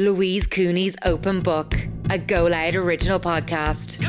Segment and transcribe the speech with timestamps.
[0.00, 1.74] Louise Cooney's Open Book,
[2.08, 4.02] a Go Loud original podcast.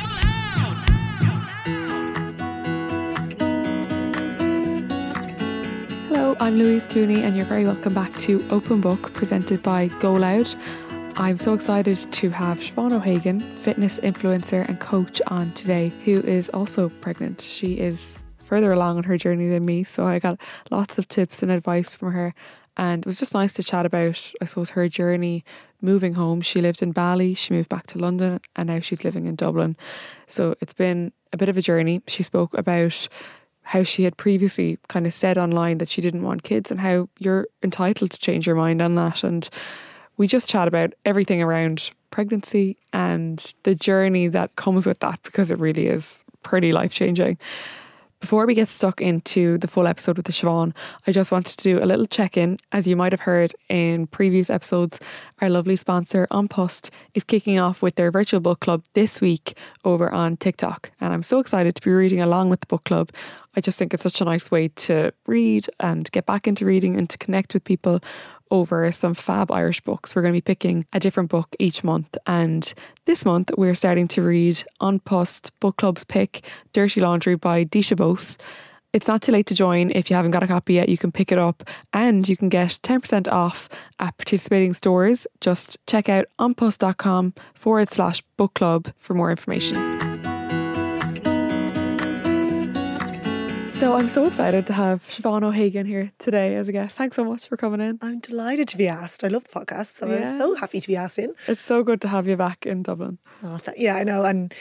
[6.07, 10.13] Hello, I'm Louise Cooney, and you're very welcome back to Open Book presented by Go
[10.13, 10.55] Loud.
[11.17, 16.47] I'm so excited to have Siobhan O'Hagan, fitness influencer and coach, on today, who is
[16.53, 17.41] also pregnant.
[17.41, 20.39] She is further along on her journey than me, so I got
[20.71, 22.33] lots of tips and advice from her.
[22.77, 25.43] And it was just nice to chat about, I suppose, her journey
[25.81, 26.41] moving home.
[26.41, 29.75] She lived in Bali, she moved back to London, and now she's living in Dublin.
[30.27, 32.01] So it's been a bit of a journey.
[32.07, 33.07] She spoke about
[33.63, 37.07] how she had previously kind of said online that she didn't want kids and how
[37.19, 39.23] you're entitled to change your mind on that.
[39.23, 39.47] And
[40.17, 45.51] we just chat about everything around pregnancy and the journey that comes with that because
[45.51, 47.37] it really is pretty life changing.
[48.21, 50.73] Before we get stuck into the full episode with the Siobhan,
[51.07, 52.57] I just wanted to do a little check in.
[52.71, 54.99] As you might have heard in previous episodes,
[55.41, 59.57] our lovely sponsor, An Post, is kicking off with their virtual book club this week
[59.85, 60.91] over on TikTok.
[61.01, 63.09] And I'm so excited to be reading along with the book club.
[63.57, 66.97] I just think it's such a nice way to read and get back into reading
[66.97, 68.01] and to connect with people
[68.51, 70.15] over some fab Irish books.
[70.15, 72.15] We're going to be picking a different book each month.
[72.27, 72.71] And
[73.05, 77.95] this month, we're starting to read An Post Book Club's pick, Dirty Laundry by Disha
[77.95, 78.37] Bose.
[78.93, 79.89] It's not too late to join.
[79.91, 81.63] If you haven't got a copy yet, you can pick it up
[81.93, 85.25] and you can get 10% off at participating stores.
[85.39, 90.00] Just check out anpost.com forward slash book club for more information.
[93.81, 96.95] So I'm so excited to have Siobhan O'Hagan here today as a guest.
[96.95, 97.97] Thanks so much for coming in.
[98.03, 99.23] I'm delighted to be asked.
[99.23, 100.33] I love the podcast, so Yeah.
[100.33, 101.33] I'm so happy to be asked in.
[101.47, 103.17] It's so good to have you back in Dublin.
[103.43, 104.53] Oh, th- yeah, I know, and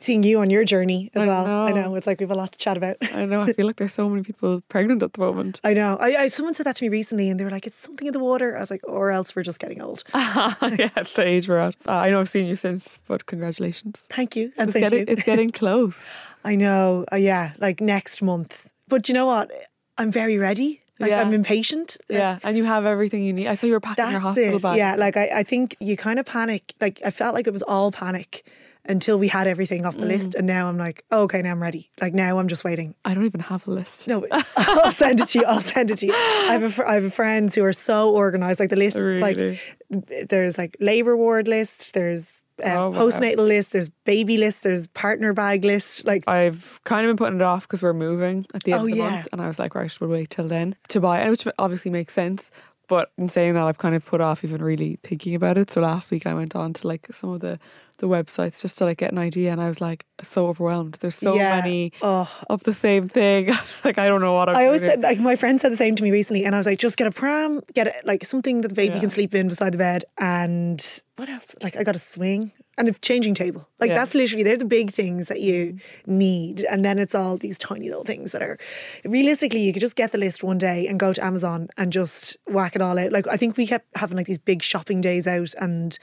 [0.00, 1.46] seeing you on your journey as I well.
[1.46, 1.82] I know.
[1.82, 2.96] know it's like we have a lot to chat about.
[3.02, 5.60] I know I feel like there's so many people pregnant at the moment.
[5.64, 5.96] I know.
[6.00, 8.12] I, I someone said that to me recently, and they were like, "It's something in
[8.12, 10.54] the water." I was like, "Or else we're just getting old." yeah,
[10.96, 11.76] it's the age we're at.
[11.86, 14.04] Uh, I know I've seen you since, but congratulations.
[14.10, 15.04] Thank you, and It's getting, you.
[15.08, 16.06] it's getting close.
[16.44, 17.04] I know.
[17.12, 18.66] Uh, yeah, like next month.
[18.88, 19.50] But you know what?
[19.98, 20.82] I'm very ready.
[20.98, 21.20] Like Yeah.
[21.20, 21.96] I'm impatient.
[22.08, 23.48] Yeah, and you have everything you need.
[23.48, 24.62] I saw you were packing your hospital it.
[24.62, 24.78] bag.
[24.78, 26.72] Yeah, like I, I think you kind of panic.
[26.80, 28.46] Like I felt like it was all panic
[28.88, 30.08] until we had everything off the Mm.
[30.08, 31.90] list, and now I'm like, oh, okay, now I'm ready.
[32.00, 32.94] Like now I'm just waiting.
[33.04, 34.06] I don't even have a list.
[34.06, 34.26] No,
[34.56, 35.44] I'll send it to you.
[35.44, 36.14] I'll send it to you.
[36.14, 38.60] I have a, fr- I have friends who are so organized.
[38.60, 39.20] Like the list, is Really?
[39.20, 42.98] like there's like labor ward list, there's um, Oh, wow.
[43.10, 46.04] postnatal list, there's baby list, there's partner bag list.
[46.06, 48.84] Like I've kind of been putting it off because we're moving at the end Oh,
[48.86, 49.10] of the yeah.
[49.10, 51.90] month, and I was like, right, we'll wait till then to buy it, which obviously
[51.90, 52.50] makes sense.
[52.88, 55.70] But in saying that, I've kind of put off even really thinking about it.
[55.70, 57.58] So last week I went on to like some of the
[57.98, 60.98] the websites just to like get an idea, and I was like so overwhelmed.
[61.00, 61.56] There's so yeah.
[61.60, 63.48] many Oh, of the same thing.
[63.84, 64.56] like I don't know what I'm.
[64.56, 66.66] I always said like my friend said the same to me recently, and I was
[66.66, 69.00] like, just get a pram, get it like something that the baby Yeah.
[69.00, 71.54] can sleep in beside the bed, and what else?
[71.62, 73.68] Like I got a swing and a changing table.
[73.80, 73.98] Like Yeah.
[73.98, 76.18] that's literally they're the big things that you mm-hmm.
[76.18, 78.58] need, and then it's all these tiny little things that are
[79.04, 82.36] realistically you could just get the list one day and go to Amazon and just
[82.46, 83.12] whack it all out.
[83.12, 85.98] Like I think we kept having like these big shopping days out and.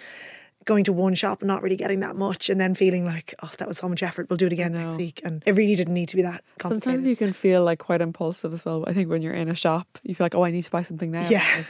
[0.66, 3.52] Going to one shop and not really getting that much, and then feeling like, oh,
[3.58, 4.30] that was so much effort.
[4.30, 6.84] We'll do it again next week, and it really didn't need to be that complicated.
[6.84, 8.86] Sometimes you can feel like quite impulsive as well.
[8.88, 10.82] I think when you're in a shop, you feel like, oh, I need to buy
[10.82, 11.28] something now.
[11.28, 11.46] Yeah.
[11.58, 11.66] Like,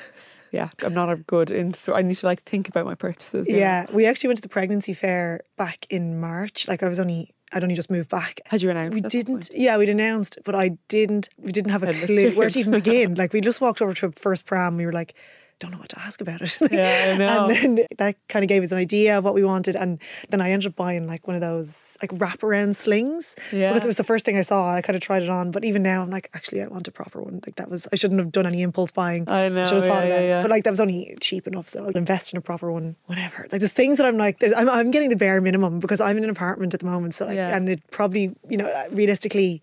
[0.53, 1.73] yeah, I'm not a good in.
[1.73, 3.49] So I need to like think about my purchases.
[3.49, 6.67] Yeah, we actually went to the pregnancy fair back in March.
[6.67, 8.39] Like I was only, I'd only just moved back.
[8.45, 8.93] Had you announced?
[8.93, 12.59] We didn't, yeah, we'd announced, but I didn't, we didn't have a clue where to
[12.59, 13.15] even begin.
[13.15, 14.77] Like we just walked over to a first pram.
[14.77, 15.15] We were like,
[15.59, 16.57] don't know what to ask about it.
[16.71, 17.47] Yeah, I know.
[17.49, 19.75] And then that kind of gave us an idea of what we wanted.
[19.75, 19.99] And
[20.29, 23.35] then I ended up buying like one of those like wraparound slings.
[23.51, 23.69] Yeah.
[23.69, 24.73] Because it was the first thing I saw.
[24.73, 25.51] I kind of tried it on.
[25.51, 27.39] But even now I'm like, actually, I want a proper one.
[27.45, 29.27] Like that was, I shouldn't have done any impulse buying.
[29.29, 30.41] I know, Should have thought yeah, about yeah, yeah.
[30.41, 31.69] But like that was only cheap enough.
[31.69, 33.47] So I'll invest in a proper one, whatever.
[33.51, 36.23] Like there's things that I'm like, I'm, I'm getting the bare minimum because I'm in
[36.23, 37.13] an apartment at the moment.
[37.13, 37.55] So like, Yeah.
[37.55, 39.61] and it probably, you know, realistically,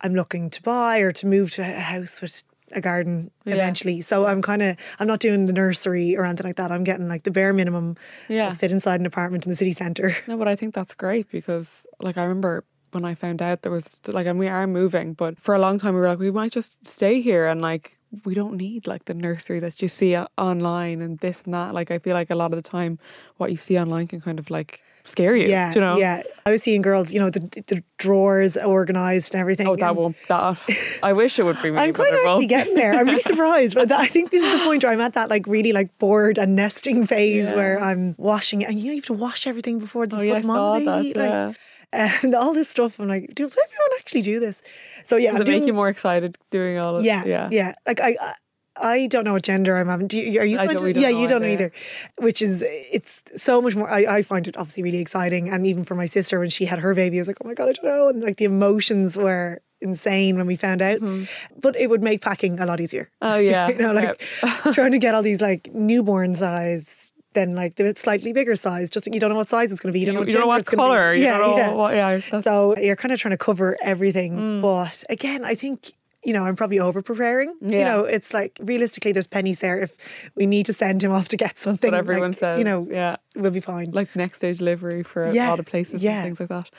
[0.00, 3.54] I'm looking to buy or to move to a house with a garden Yeah.
[3.54, 4.00] eventually.
[4.00, 6.72] So I'm kind of I'm not doing the nursery or anything like that.
[6.72, 7.96] I'm getting like the bare minimum
[8.28, 8.50] Yeah.
[8.50, 10.16] to fit inside an apartment in the city centre.
[10.26, 13.72] No, but I think that's great because, like, I remember when I found out there
[13.72, 16.30] was like, and we are moving, but for a long time we were like, we
[16.30, 20.16] might just stay here and like we don't need like the nursery that you see
[20.38, 21.74] online and this and that.
[21.74, 22.98] Like, I feel like a lot of the time
[23.38, 25.48] what you see online can kind of like scare you.
[25.48, 25.96] Yeah, you know?
[25.96, 26.22] yeah.
[26.46, 29.66] I was seeing girls, you know, the the drawers organised and everything.
[29.68, 30.16] Oh, that and won't.
[30.28, 30.58] That
[31.02, 31.78] I wish it would be me.
[31.78, 32.94] I'm of actually getting there.
[32.94, 35.30] I'm really surprised, but that, I think this is the point where I'm at that
[35.30, 37.54] like really like bored and nesting phase Yeah.
[37.56, 40.34] where I'm washing, and you know you have to wash everything before they Oh yeah,
[40.34, 41.04] I them on the that.
[41.04, 41.52] like, yeah.
[42.22, 42.98] and all this stuff.
[42.98, 44.60] I'm like, does everyone actually do this?
[45.06, 47.48] So yeah, Does it make you more excited doing all of Yeah, Yeah.
[47.52, 47.74] yeah.
[47.86, 48.16] Like I,
[48.76, 50.06] I, don't know what gender I'm having.
[50.06, 50.58] Do you, are you?
[50.58, 51.66] I don't- don't yeah, you don't know either.
[51.66, 51.72] either.
[52.18, 53.90] Which is, it's so much more.
[53.90, 56.78] I, I find it obviously really exciting, and even for my sister when she had
[56.78, 59.16] her baby, I was like, oh my god, I don't know, and like the emotions
[59.16, 60.98] were insane when we found out.
[61.60, 63.10] But it would make packing a lot easier.
[63.22, 63.68] Oh yeah.
[63.68, 64.20] you know, like
[64.72, 67.12] trying to get all these like newborn size.
[67.34, 69.92] Then like the slightly bigger size, just you don't know what size it's going to
[69.92, 69.98] be.
[69.98, 70.98] You don't you, know, what you don't know what it's gonna be.
[70.98, 71.14] color.
[71.14, 71.72] Yeah, yeah.
[71.72, 71.92] what.
[71.94, 72.40] Yeah.
[72.42, 74.36] So you're kind of trying to cover everything.
[74.36, 74.62] Mm.
[74.62, 75.92] But again, I think,
[76.24, 77.54] you know, I'm probably over preparing.
[77.60, 77.78] Yeah.
[77.78, 79.78] You know, it's like realistically, there's pennies there.
[79.78, 79.96] If
[80.34, 82.58] we need to send him off to get that's something, what everyone like, says.
[82.58, 83.16] You know, yeah.
[83.36, 83.90] we'll be fine.
[83.92, 86.22] Like next day delivery for a Yeah, lot of places yeah.
[86.22, 86.70] and things like that.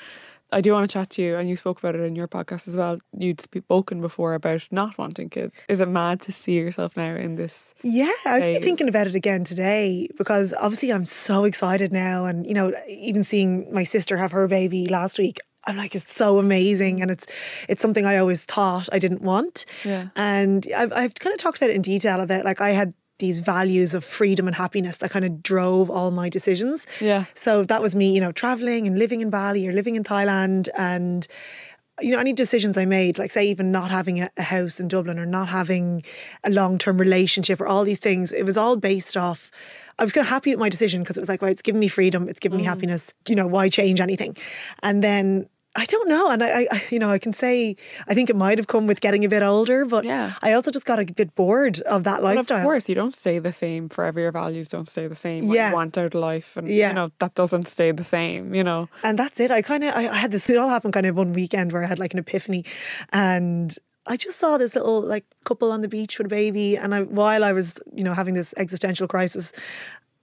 [0.52, 2.68] I do want to chat to you, and you spoke about it in your podcast
[2.68, 3.00] as well.
[3.18, 5.54] You'd spoken before about not wanting kids.
[5.68, 7.74] Is it mad to see yourself now in this?
[7.82, 12.46] Yeah, I was thinking about it again today because obviously I'm so excited now, and
[12.46, 16.38] you know, even seeing my sister have her baby last week, I'm like, it's so
[16.38, 17.26] amazing, and it's
[17.68, 20.08] it's something I always thought I didn't want, Yeah.
[20.16, 22.46] and I've I've kind of talked about it in detail a bit.
[22.46, 26.28] like I had these values of freedom and happiness that kind of drove all my
[26.28, 26.86] decisions.
[27.00, 27.26] Yeah.
[27.34, 30.68] So that was me, you know, traveling and living in Bali or living in Thailand
[30.76, 31.26] and
[32.02, 35.18] you know, any decisions I made, like say even not having a, house in Dublin
[35.18, 36.04] or not having
[36.44, 39.50] a long term relationship or all these things, it was all based off
[39.98, 41.80] I was kind of happy with my decision because it was like, well, it's giving
[41.80, 42.68] me freedom, it's giving me mm.
[42.68, 43.14] happiness.
[43.28, 44.36] You know, why change anything?
[44.84, 45.48] And then
[45.78, 47.76] I don't know, and I, I, you know, I can say
[48.08, 50.34] I think it might have come with getting a bit older, but Yeah.
[50.42, 52.60] I also just got a bit bored of that But lifestyle.
[52.60, 54.22] of course, you don't stay the same forever.
[54.22, 55.48] Your values don't stay the same.
[55.48, 55.70] What Yeah.
[55.70, 56.90] you want out of life, and Yeah.
[56.90, 58.56] you know that doesn't stay the same.
[58.56, 58.88] You know.
[59.04, 59.52] And that's it.
[59.52, 60.50] I kind of I, I had this.
[60.50, 62.64] It all happened kind of one weekend where I had like an epiphany,
[63.12, 63.76] and
[64.08, 67.02] I just saw this little like couple on the beach with a baby, and I
[67.04, 69.52] while I was you know having this existential crisis,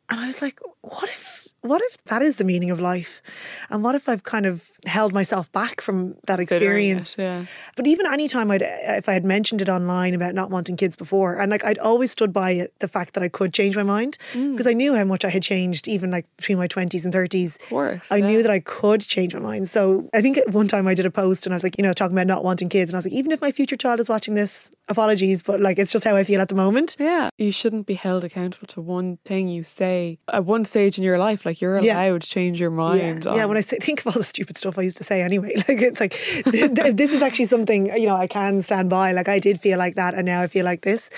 [0.08, 3.22] and I was like, what if what if that is the meaning of life,
[3.70, 7.16] and what if I've kind of held myself back from that experience?
[7.18, 7.44] Yeah.
[7.76, 10.96] But even any time I'd if I had mentioned it online about not wanting kids
[10.96, 13.82] before, and like I'd always stood by it, the fact that I could change my
[13.84, 14.52] mind Mm.
[14.52, 17.56] because I knew how much I had changed, even like between my twenties and thirties.
[17.56, 18.10] Of course.
[18.10, 18.26] I yeah.
[18.26, 19.68] knew that I could change my mind.
[19.70, 21.82] So I think at one time I did a post and I was like, you
[21.82, 24.00] know, talking about not wanting kids, and I was like, even if my future child
[24.00, 26.96] is watching this, apologies, but like it's just how I feel at the moment.
[26.98, 31.04] Yeah, you shouldn't be held accountable to one thing you say at one stage in
[31.04, 31.44] your life.
[31.46, 31.94] Like you're Yeah.
[32.02, 33.24] allowed to change your mind.
[33.24, 33.44] Yeah, yeah.
[33.46, 35.80] When I say, think of all the stupid stuff I used to say anyway, like
[35.82, 39.12] it's like th- th- this is actually something you know I can stand by.
[39.12, 41.08] Like I did feel like that, and now I feel like this,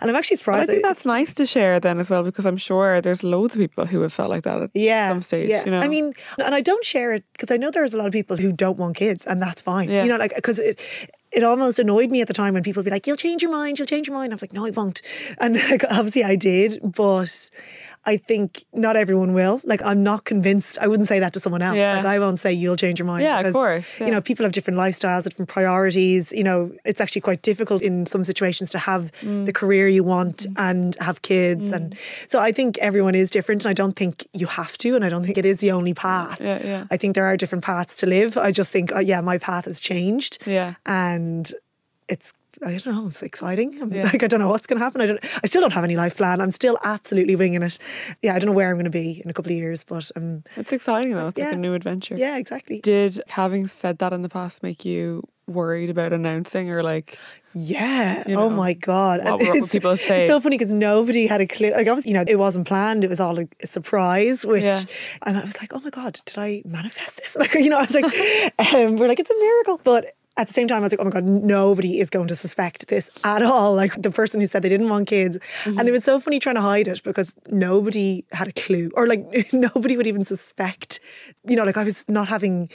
[0.00, 0.70] and I'm actually But I surprised.
[0.70, 3.86] think that's nice to share then as well because I'm sure there's loads of people
[3.86, 5.48] who have felt like that at yeah, some stage.
[5.48, 5.80] Yeah, You know?
[5.80, 8.36] I mean, and I don't share it because I know there's a lot of people
[8.36, 9.90] who don't want kids, and that's fine.
[9.90, 10.04] Yeah.
[10.04, 10.80] You know, like because it.
[11.34, 13.50] It almost annoyed me at the time when people would be like, "You'll change your
[13.50, 15.02] mind, you'll change your mind." I was like, "No, I won't,"
[15.38, 17.50] and like obviously I did, but
[18.06, 19.60] I think not everyone will.
[19.64, 20.78] Like, I'm not convinced.
[20.78, 21.76] I wouldn't say that to someone else.
[21.76, 21.96] Yeah.
[21.96, 23.22] Like, I won't say you'll change your mind.
[23.22, 26.30] Yeah, of because, course, You know, people have different lifestyles, different priorities.
[26.32, 29.46] You know, it's actually quite difficult in some situations to have Mm.
[29.46, 31.64] the career you want and have kids.
[31.72, 31.96] And
[32.28, 33.64] so I think everyone is different.
[33.64, 34.94] And I don't think you have to.
[34.96, 36.38] And I don't think it is the only path.
[36.40, 36.84] Yeah, yeah.
[36.90, 38.36] I think there are different paths to live.
[38.36, 40.38] I just think, uh, yeah, my path has changed.
[40.46, 40.74] Yeah.
[40.84, 41.52] And
[42.08, 42.32] it's,
[42.64, 43.80] I don't know, it's exciting.
[43.80, 44.04] I'm Yeah.
[44.04, 45.00] like, I don't know what's going to happen.
[45.00, 46.40] I don't, I still don't have any life plan.
[46.40, 47.78] I'm still absolutely winging it.
[48.22, 50.10] Yeah, I don't know where I'm going to be in a couple of years, but
[50.16, 51.28] um, It's exciting though.
[51.28, 52.16] It's like a new adventure.
[52.16, 52.80] yeah, exactly.
[52.80, 57.18] Did having said that in the past make you worried about announcing or like
[57.52, 58.24] Yeah.
[58.26, 59.22] You oh my God.
[59.24, 60.22] what it's- people say?
[60.24, 61.70] It's so funny because nobody had a clue.
[61.72, 63.04] Like, obviously, you know, it wasn't planned.
[63.04, 64.80] It was all like, a surprise, which, Yeah.
[65.22, 67.36] and I was like, oh my God, did I manifest this?
[67.38, 68.04] Like, you know, I was like,
[68.74, 69.80] um, we're like, it's a miracle.
[69.84, 72.34] But at the same time, I was like, oh my God, nobody is going to
[72.36, 73.74] suspect this at all.
[73.84, 75.38] Like the person who said they didn't want kids.
[75.64, 75.78] Mm-hmm.
[75.78, 79.06] And it was so funny trying to hide it because nobody had a clue or
[79.06, 81.00] like nobody would even suspect.
[81.46, 82.68] You know, like I was not having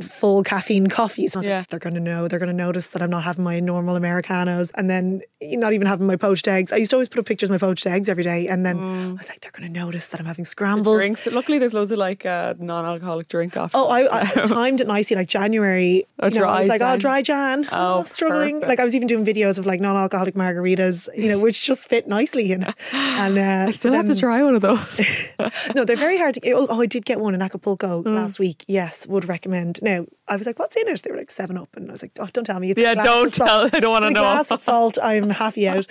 [0.00, 1.34] full caffeine coffees.
[1.34, 1.58] And I was Yeah.
[1.58, 2.28] like, they're going to know.
[2.28, 5.86] They're going to notice that I'm not having my normal Americanos and then not even
[5.86, 6.72] having my poached eggs.
[6.72, 8.48] I used to always put up pictures of my poached eggs every day.
[8.48, 10.98] And then I was like, they're going to notice that I'm having scrambled.
[11.00, 11.26] drinks?
[11.26, 13.70] Luckily, there's loads of like uh, non-alcoholic drink off.
[13.74, 16.06] Oh, I, I timed it nicely, like January.
[16.18, 16.96] A you know, I was like, oh.
[17.04, 17.68] Dry Jan.
[17.70, 18.54] Oh, Oh, struggling.
[18.56, 18.68] perfect.
[18.68, 22.08] Like I was even doing videos of like non-alcoholic margaritas, you know, which just fit
[22.08, 22.72] nicely, you know.
[22.92, 25.00] And uh, I still have to try one of those.
[25.74, 26.50] no, they're very hard to.
[26.52, 28.16] Oh, oh, I did get one in Acapulco Mm.
[28.16, 28.64] last week.
[28.68, 29.80] Yes, would recommend.
[29.82, 32.02] Now I was like, "What's in it?" They were like Seven Up, and I was
[32.02, 33.78] like, "Oh, don't tell me." It's a yeah, don't with salt." tell.
[33.78, 34.20] I don't want to know.
[34.20, 34.98] glass with salt.
[35.02, 35.86] I'm happy out.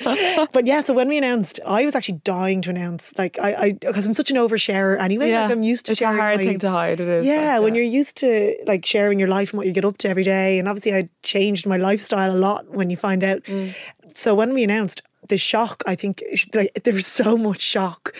[0.51, 3.13] but yeah, so when we announced, I was actually dying to announce.
[3.17, 5.29] Like I, I, because I'm such an oversharer anyway.
[5.29, 6.99] yeah, Like I'm used to it's a hard my- thing to hide.
[6.99, 7.25] It is.
[7.25, 9.97] yeah, like, when you're used to like sharing your life and what you get up
[9.99, 13.43] to every day, and obviously I changed my lifestyle a lot when you find out.
[13.43, 13.75] Mm.
[14.13, 18.13] So when we announced the shock, I think like there was so much shock,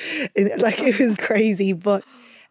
[0.58, 1.74] like it was crazy.
[1.74, 2.04] But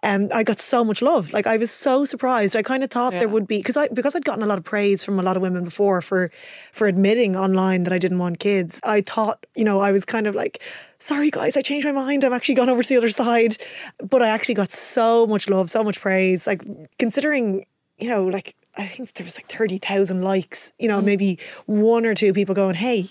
[0.05, 1.33] um, I got so much love.
[1.33, 2.57] Like I was so surprised.
[2.57, 3.21] I kind of thought Yeah.
[3.21, 5.37] there would be because I because I'd gotten a lot of praise from a lot
[5.37, 6.31] of women before for
[6.73, 8.81] for admitting online that I didn't want kids.
[8.83, 10.61] I thought, you know, I was kind of like,
[10.99, 12.25] sorry guys, I changed my mind.
[12.25, 13.57] I've actually gone over to the other side.
[14.03, 16.47] But I actually got so much love, so much praise.
[16.49, 16.63] Like
[16.99, 17.65] considering,
[17.99, 20.73] you know, like I think there was like thirty thousand likes.
[20.79, 23.09] You know, maybe one or two people going, hey.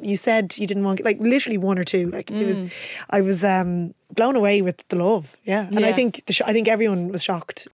[0.00, 2.08] You said you didn't want like literally one or two.
[2.12, 2.70] Like it was,
[3.10, 5.36] I was um, blown away with the love.
[5.44, 7.66] Yeah, and I think the sh- I think everyone was shocked.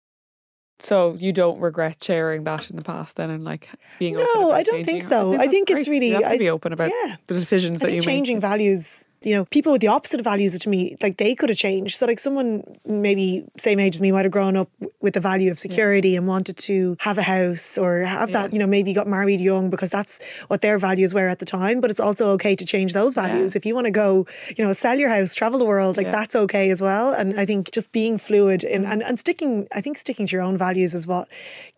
[0.79, 3.69] So you don't regret sharing that in the past then and like
[3.99, 5.33] being open No, I don't think so.
[5.35, 5.93] I that's think it's great.
[5.93, 7.17] really- you have to I- be open about yeah.
[7.27, 8.41] the decisions I that think you changing make.
[8.41, 11.97] values, you know, people with the opposite values to me, like they could have changed.
[11.97, 14.69] So like someone maybe same age as me might have grown up
[15.01, 18.59] with the value of security and wanted to have a house or have that, you
[18.59, 21.81] know, maybe got married young because that's what their values were at the time.
[21.81, 23.55] But it's also okay to change those values.
[23.55, 26.11] If you want to go, you know, sell your house, travel the world, like Yeah.
[26.11, 27.13] that's okay as well.
[27.13, 28.75] And I think just being fluid Mm.
[28.75, 31.27] and, and, and sticking, I think sticking to your own values is what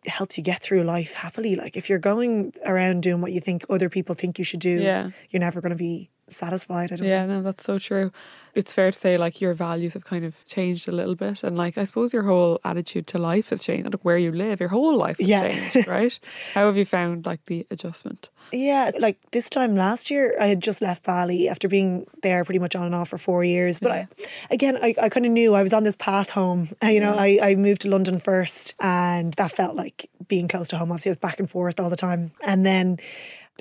[0.06, 1.56] helps you get through life happily.
[1.56, 4.82] Like if you're going around doing what you think other people think you should do,
[4.82, 5.12] Yeah.
[5.30, 6.92] you're never going to be satisfied.
[6.92, 7.30] I don't Yeah, think.
[7.32, 8.12] no, that's so true.
[8.56, 11.56] It's fair to say like your values have kind of changed a little bit and
[11.58, 13.86] like I suppose your whole attitude to life has changed.
[13.94, 15.44] Like where you live, your whole life has Yeah.
[15.48, 16.20] changed, right?
[16.54, 18.30] How have you found like the adjustment?
[18.54, 22.60] Yeah, like this time last year, I had just left Bali after being there pretty
[22.60, 23.78] much on and off for four years.
[23.80, 24.08] But I,
[24.50, 26.70] again, I, I kind of knew I was on this path home.
[26.82, 30.78] You know, I, I moved to London first, and that felt like being close to
[30.78, 30.92] home.
[30.94, 32.32] Obviously, I was back and forth all the time.
[32.42, 33.00] And then,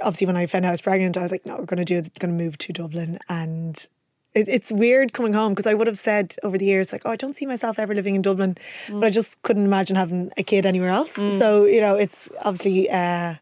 [0.02, 1.84] obviously, when I found out I was pregnant, I was like, no, we're going to
[1.84, 3.18] do it, We're going to move to Dublin.
[3.28, 3.76] And
[4.34, 7.10] it, it's weird coming home because I would have said over the years, like, oh,
[7.10, 8.56] I don't see myself ever living in Dublin.
[9.00, 11.12] But I just couldn't imagine having a kid anywhere else.
[11.14, 12.90] So, you know, it's obviously.
[12.90, 13.36] Uh,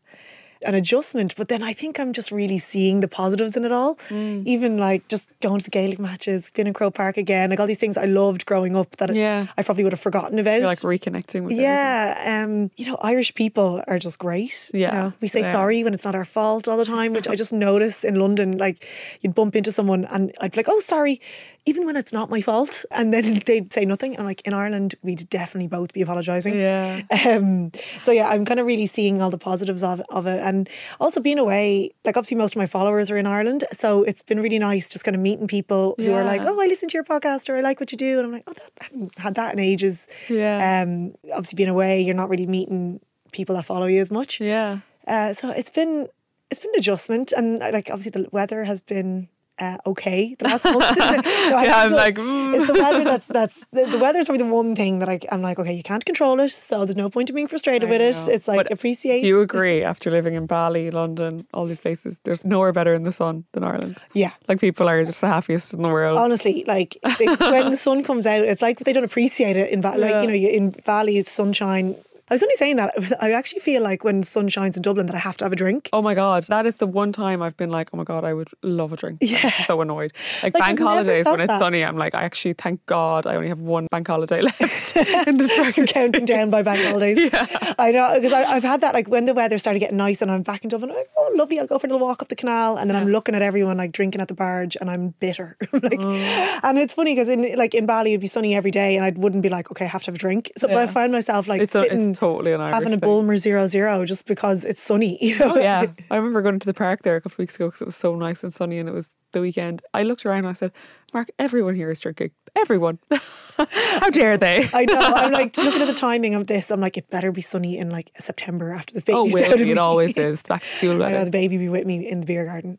[0.64, 1.35] an adjustment.
[1.37, 3.97] But then I think I'm just really seeing the positives in it all.
[4.09, 4.47] Mm.
[4.47, 7.66] Even like just going to the Gaelic matches, being in Croke Park again, like all
[7.66, 9.47] these things I loved growing up that Yeah.
[9.56, 10.59] I probably would have forgotten about.
[10.59, 14.71] You're like reconnecting with yeah, um, you know, Irish people are just great.
[14.75, 15.12] you Yeah, know.
[15.21, 15.52] we say are.
[15.52, 18.59] sorry when it's not our fault all the time, which I just notice in London.
[18.59, 18.87] Like,
[19.21, 21.21] you'd bump into someone and I'd be like, "Oh, sorry,"
[21.66, 24.18] even when it's not my fault, and then they'd say nothing.
[24.18, 26.54] I'm like, in Ireland, we'd definitely both be apologising.
[26.54, 27.02] Yeah.
[27.26, 30.53] Um, so yeah, I'm kind of really seeing all the positives of, of it, and
[31.00, 31.90] also being away.
[32.04, 35.04] Like obviously, most of my followers are in Ireland, so it's been really nice just
[35.04, 37.61] kind of meeting people who are like, "Oh, I listen to your podcast," or "I
[37.61, 40.06] like what you do," and I'm like, "Oh, that, I haven't had that in ages."
[40.28, 40.82] Yeah.
[40.82, 43.00] Um, obviously, being away, you're not really meeting
[43.32, 44.40] people that follow you as much.
[44.40, 44.78] yeah.
[45.06, 46.08] Uh, so it's been
[46.50, 49.28] it's been an adjustment, and like obviously the weather has been.
[49.56, 50.96] Uh, okay, the last month.
[50.99, 52.54] No, Yeah, I'm like, mm.
[52.58, 55.20] it's the weather that's that's the, the weather is probably the one thing that I,
[55.30, 57.92] I'm like, okay, you can't control it, so there's no point in being frustrated I
[57.92, 58.16] with it.
[58.32, 59.20] It's like But appreciate.
[59.20, 63.04] Do you agree after living in Bali, London, all these places, there's nowhere better in
[63.04, 63.96] the sun than Ireland?
[64.12, 66.18] yeah, Like people are just the happiest in the world.
[66.18, 69.80] honestly, like they, when the sun comes out, it's like they don't appreciate it in
[69.82, 70.23] Ba- like Yeah.
[70.23, 71.94] you know in Bali it's sunshine.
[72.31, 75.14] I was only saying that I actually feel like when sun shines in Dublin that
[75.14, 75.90] I have to have a drink.
[75.93, 78.33] Oh my god, that is the one time I've been like, oh my god, I
[78.33, 79.19] would love a drink.
[79.23, 79.64] I'm Yeah.
[79.66, 80.12] so annoyed.
[80.43, 81.59] Like, Like, bank holidays when it's that.
[81.59, 85.37] sunny, I'm like, I actually thank God I only have one bank holiday left in
[85.37, 85.88] this bracket.
[85.88, 87.19] counting down by bank holidays.
[87.33, 87.47] Yeah.
[87.78, 90.43] I know because I've had that like when the weather started getting nice and I'm
[90.43, 90.90] back in Dublin.
[90.90, 91.59] I'm like, oh, lovely!
[91.61, 93.76] I'll go for a little walk up the canal, and then I'm looking at everyone
[93.76, 95.57] like drinking at the barge, and I'm bitter.
[95.73, 96.61] like, oh.
[96.62, 99.11] and it's funny because in like in Bali it'd be sunny every day, and I
[99.11, 100.50] wouldn't be like, okay, I have to have a drink.
[100.59, 102.97] So, but I find myself like It's, a, sitting, it's totally an Irish having a
[102.97, 103.09] thing.
[103.09, 105.18] Bulmer zero zero just because it's sunny.
[105.25, 105.54] You know?
[105.54, 107.80] Oh yeah, I remember going to the park there a couple of weeks ago because
[107.80, 109.83] it was so nice and sunny, and it was the weekend.
[109.94, 110.71] I looked around and I said,
[111.14, 112.30] "Mark, everyone here is drinking.
[112.54, 112.99] Everyone.
[113.56, 114.99] How dare they?" I know.
[114.99, 116.71] I'm like looking at the timing of this.
[116.71, 119.54] I'm like, it better be sunny in like September after this baby's oh, out will
[119.54, 120.42] of It always is.
[120.42, 122.78] Back to school I know the baby be with me in the beer garden.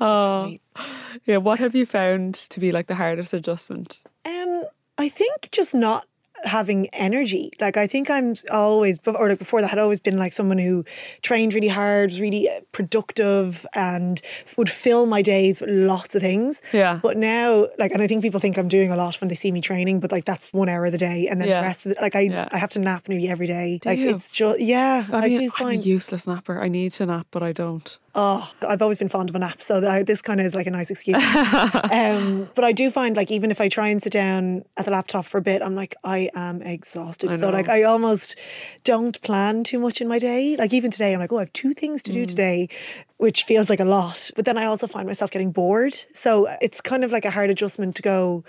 [0.00, 0.56] Oh,
[1.24, 1.38] yeah.
[1.38, 4.02] What have you found to be like the hardest adjustment?
[4.24, 4.64] Um,
[4.98, 6.06] I think just not
[6.44, 7.50] having energy.
[7.60, 10.84] Like I think I'm always, or like before that, had always been like someone who
[11.22, 14.20] trained really hard, was really uh, productive, and
[14.56, 16.60] would fill my days with lots of things.
[16.72, 17.00] Yeah.
[17.02, 19.50] But now, like, and I think people think I'm doing a lot when they see
[19.52, 21.60] me training, but like that's one hour of the day, and then Yeah.
[21.60, 22.48] the rest of it, like I, Yeah.
[22.52, 23.78] I have to nap nearly every day.
[23.82, 24.10] Do like you?
[24.16, 25.84] it's just, yeah, I, I mean, do I'm a find.
[25.86, 26.60] useless napper.
[26.60, 27.98] I need to nap, but I don't.
[28.16, 30.68] Oh, I've always been fond of a nap, so that, this kind of is like
[30.68, 31.16] a nice excuse.
[31.90, 34.92] um, but I do find like even if I try and sit down at the
[34.92, 37.30] laptop for a bit, I'm like I am exhausted.
[37.30, 37.68] I so like.
[37.68, 38.36] I almost
[38.84, 40.56] don't plan too much in my day.
[40.56, 42.14] Like even today, I'm like, oh, I have two things to Mm.
[42.14, 42.68] do today,
[43.16, 44.30] which feels like a lot.
[44.36, 45.94] But then I also find myself getting bored.
[46.14, 48.44] So it's kind of like a hard adjustment to go.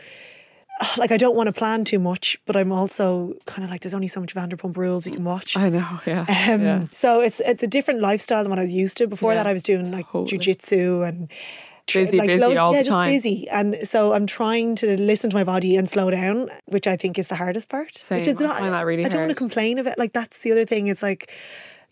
[0.97, 3.93] Like I don't want to plan too much, but I'm also kind of like there's
[3.93, 5.55] only so much Vanderpump Rules you can watch.
[5.57, 5.99] I know.
[6.05, 6.21] Yeah.
[6.21, 6.85] Um, yeah.
[6.93, 9.07] So it's it's a different lifestyle than what I was used to.
[9.07, 10.37] Before Yeah, that, I was doing like totally.
[10.37, 11.29] jujitsu and
[11.87, 15.29] tr- Busy, busy load- all yeah, the just busy, and so I'm trying to listen
[15.29, 17.87] to my body and slow down, which I think is the hardest part.
[17.87, 18.59] Which Same, is I not.
[18.59, 19.97] find that really I don't want to complain of it.
[19.97, 20.87] Like that's the other thing.
[20.87, 21.29] It's like.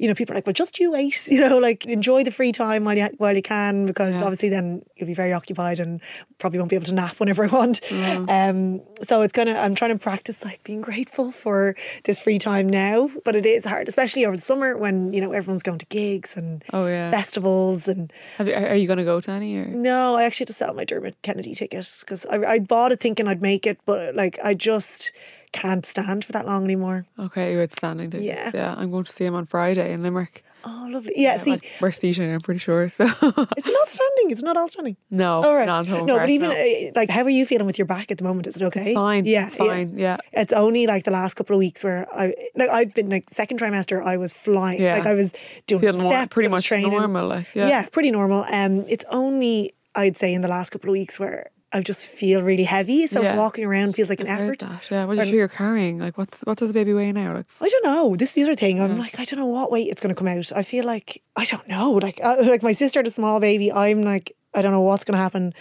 [0.04, 1.28] You know, people are like, well, just you wait.
[1.34, 4.24] You know, like enjoy the free time while you while you can, because Yeah.
[4.24, 6.02] obviously then you'll be very occupied and
[6.40, 7.80] probably won't be able to nap whenever I want.
[7.84, 8.30] Mm.
[8.30, 12.38] Um, so it's kind of, I'm trying to practice like being grateful for this free
[12.38, 15.80] time now, but it is hard, especially over the summer when you know everyone's going
[15.80, 17.10] to gigs and Oh yeah.
[17.10, 19.66] festivals and Have you, are are you going to go to any or?
[19.68, 23.00] no, I actually had to sell my Dermot Kennedy ticket because I, I bought it
[23.00, 25.14] thinking I'd make it, but like I just
[25.54, 27.06] can't stand for that long anymore.
[27.18, 28.28] Okay, you had standing tickets.
[28.28, 28.52] Yeah.
[28.54, 30.44] Yeah, I'm going to see him on Friday in Limerick.
[30.66, 31.14] Oh, lovely.
[31.18, 32.88] Yeah, see, like, we're seating, I'm pretty sure.
[32.88, 34.32] So it's not standing.
[34.32, 34.96] It's not all standing.
[35.10, 35.66] no, All right.
[35.66, 36.56] not home no, but even no.
[36.56, 38.48] uh, like, how are you feeling with your back at the moment?
[38.48, 38.82] Is it okay?
[38.82, 39.26] it's fine.
[39.26, 39.66] Yeah, it's yeah.
[39.68, 39.98] fine.
[39.98, 40.18] Yeah.
[40.32, 43.60] It's only like the last couple of weeks where I like I've been like second
[43.60, 44.02] trimester.
[44.06, 44.82] I was flying.
[44.82, 44.96] Yeah.
[44.96, 45.34] Like I was
[45.68, 46.34] doing Feeling steps.
[46.34, 46.92] pretty much training.
[46.92, 47.28] normal.
[47.28, 47.68] Like yeah.
[47.68, 47.86] Yeah.
[47.92, 48.46] pretty normal.
[48.50, 52.42] Um, it's only I'd say in the last couple of weeks where I just feel
[52.44, 53.08] really heavy.
[53.08, 53.36] So Yeah.
[53.38, 54.60] walking around feels like an effort.
[54.60, 54.90] that.
[54.92, 55.06] Yeah.
[55.06, 55.98] What do you feel you're carrying?
[56.00, 56.38] Like what?
[56.44, 57.34] What does the baby weigh now?
[57.34, 58.16] Like I don't know.
[58.16, 58.80] This is the other thing.
[58.80, 60.52] I'm like, I don't know what weight it's going to come out.
[60.56, 61.92] I feel like I don't know.
[61.94, 63.72] Like, uh, like my sister had a small baby.
[63.72, 65.54] I'm like, I don't know what's going to happen.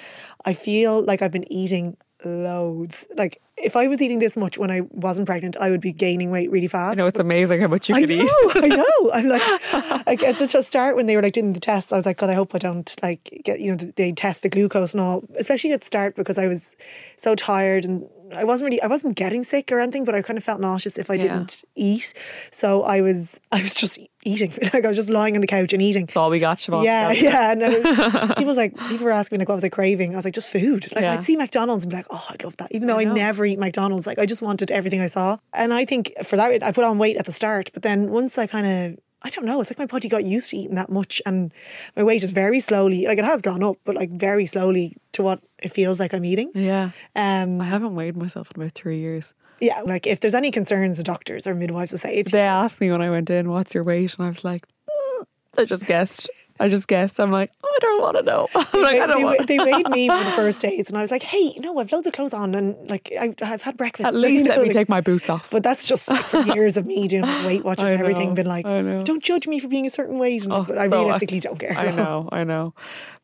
[0.44, 3.06] I feel like I've been eating loads.
[3.16, 6.30] Like, if I was eating this much when I wasn't pregnant, I would be gaining
[6.30, 6.92] weight really fast.
[6.92, 8.20] I know it's amazing how much you could eat.
[8.20, 8.26] I
[8.60, 8.74] can know, eat.
[8.74, 9.10] I know.
[9.12, 11.96] I'm like, like at the just start when they were like doing the tests, I
[11.96, 14.92] was like, God, I hope I don't like get you know they test the glucose
[14.92, 16.74] and all, especially at start because I was
[17.16, 20.38] so tired and I wasn't really I wasn't getting sick or anything, but I kind
[20.38, 21.22] of felt nauseous if I Yeah.
[21.22, 22.14] didn't eat.
[22.50, 25.72] So I was I was just eating, like I was just lying on the couch
[25.72, 26.06] and eating.
[26.06, 26.84] That's all we got, Siobhan.
[26.84, 27.54] Yeah, yeah.
[27.54, 30.12] Was, people was like, people were asking me like, what was I craving?
[30.12, 30.88] I was like, just food.
[30.94, 31.14] Like Yeah.
[31.14, 32.72] I'd see McDonald's and be like, oh, I'd love that.
[32.72, 35.38] Even though I I, never eat McDonald's, like I just wanted everything I saw.
[35.52, 38.38] And I think for that, I put on weight at the start, but then once
[38.38, 40.90] I kind of, I don't know, it's like my body got used to eating that
[40.90, 41.52] much, and
[41.96, 45.22] my weight is very slowly, like it has gone up, but like very slowly to
[45.22, 46.50] what it feels like I'm eating.
[46.54, 46.90] Yeah.
[47.14, 49.32] Um, I haven't weighed myself in about three years.
[49.62, 52.32] Yeah, like if there's any concerns, the doctors or midwives will say it.
[52.32, 55.26] They asked me when I went in, "What's your weight?" And I was like, "Mm,"
[55.56, 56.28] "I just guessed.
[56.62, 59.06] I just guessed." I'm like, oh, "I don't want to know." I'm like, they, "I
[59.06, 61.54] don't they, want." they weighed me for the first days, and I was like, "Hey,
[61.58, 64.06] no, I've loads of clothes on, and like I've, I've had breakfast.
[64.06, 65.50] At you least know, let me like- take my boots off.
[65.50, 68.46] But that's just like for years of me doing Weight Watchers I and everything, been
[68.46, 70.44] like, don't judge me for being a certain weight.
[70.44, 71.76] And, Oh, but I so realistically don't care.
[71.76, 72.74] I know, I know.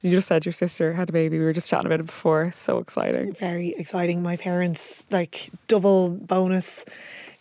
[0.03, 1.39] You just said your sister had a baby.
[1.39, 2.53] We were just chatting about it before.
[2.53, 3.33] So exciting.
[3.35, 4.23] Very exciting.
[4.23, 6.85] My parents, like double bonus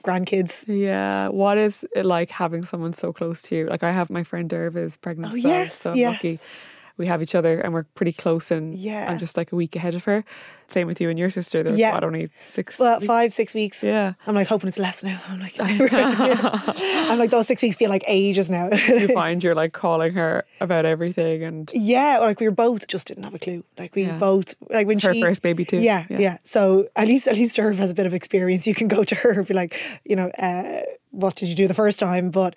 [0.08, 0.65] grandkids.
[0.67, 1.30] Yeah.
[1.30, 3.67] What is it like having someone so close to you?
[3.67, 6.13] Like I have my friend Derv is pregnant Oh, as well, yes, so I'm yes.
[6.13, 6.39] lucky.
[6.98, 9.10] We have each other and we're pretty close and Yeah.
[9.12, 10.24] I'm just like a week ahead of her.
[10.70, 11.64] Same with you and your sister.
[11.64, 11.94] There's Yeah.
[11.94, 13.08] what, only six Well, weeks?
[13.08, 13.84] five, six weeks.
[13.84, 14.14] Yeah.
[14.28, 15.22] I'm like hoping it's less now.
[15.28, 18.70] I'm like, I'm like those six weeks feel like ages now.
[18.72, 23.08] you find you're like calling her about everything and yeah, like we were both just
[23.08, 23.64] didn't have a clue.
[23.78, 24.18] Like we Yeah.
[24.18, 25.78] both like when it's her she first baby too.
[25.80, 28.68] Yeah, yeah, So at least at least her has a bit of experience.
[28.68, 31.68] You can go to her and be like, you know, uh, what did you do
[31.68, 32.30] the first time?
[32.30, 32.56] But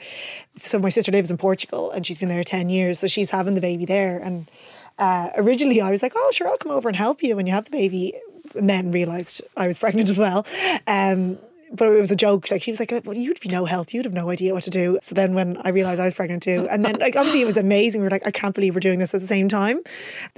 [0.56, 3.54] so my sister lives in Portugal and she's been there ten years, so she's having
[3.54, 4.18] the baby there.
[4.18, 4.50] And
[5.00, 7.52] uh, originally I was like, oh sure, I'll come over and help you when you
[7.52, 8.14] have the baby.
[8.54, 10.46] And then realised I was pregnant as well.
[10.86, 11.38] Um,
[11.72, 12.50] but it was a joke.
[12.50, 13.94] Like she was like, "Well, you'd be no help.
[13.94, 16.42] You'd have no idea what to do." So then, when I realized I was pregnant
[16.42, 18.00] too, and then like obviously it was amazing.
[18.00, 19.80] We were like, "I can't believe we're doing this at the same time."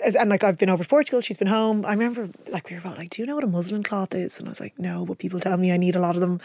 [0.05, 1.85] And like I've been over to Portugal, she's been home.
[1.87, 4.39] I remember like we were about like, "Do you know what a muslin cloth is?"
[4.39, 6.41] And I was like, "No," but people tell me I need a lot of them.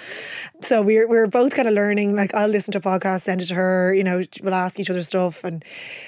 [0.62, 2.15] So we're we're both kind of learning.
[2.15, 3.93] Like I'll listen to podcasts, send it to her.
[3.93, 5.63] You know, we'll ask each other stuff, and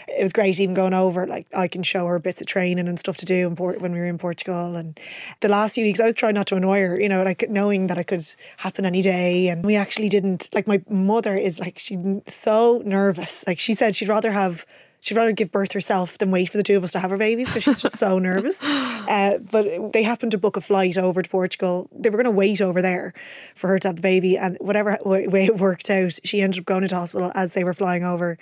[0.08, 1.28] it was great even going over.
[1.28, 4.00] Like I can show her bits of training and stuff to do Port- when we
[4.00, 4.76] were in Portugal.
[4.76, 5.00] And
[5.42, 7.00] the last few weeks, I was trying not to annoy her.
[7.00, 8.26] You know, like knowing that I could
[8.70, 9.50] happen any day.
[9.50, 10.50] And we actually didn't.
[10.54, 13.44] Like my mother is like she's so nervous.
[13.48, 14.66] Like she said, she'd rather have.
[15.02, 17.18] She'd rather give birth herself than wait for the two of us to have our
[17.18, 18.62] babies because she's just so nervous.
[18.62, 21.90] Uh, but they happened to book a flight over to Portugal.
[21.98, 23.14] They were going to wait over there
[23.56, 26.60] for her to have the baby, and whatever way way it worked out, she ended
[26.60, 28.38] up going into hospital as they were flying over.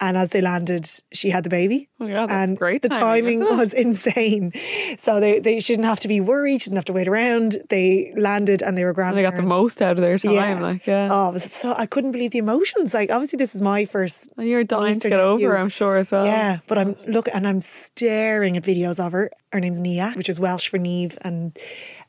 [0.00, 1.88] And as they landed, she had the baby.
[2.00, 4.52] Oh God, that's and great The timing, timing was insane.
[4.98, 6.62] So they, they she didn't have to be worried.
[6.62, 7.58] She didn't have to wait around.
[7.68, 9.16] They landed and they were grand.
[9.16, 10.60] and they got the most out of their time.
[10.60, 11.08] Like yeah.
[11.10, 12.94] Oh, was so I couldn't believe the emotions.
[12.94, 15.56] Like obviously this is my first and you're dying to get over, nephew.
[15.56, 16.26] I'm sure as well.
[16.26, 19.30] yeah, but I'm looking and I'm staring at videos of her.
[19.52, 21.58] Her name's Nia, which is Welsh for Neve, and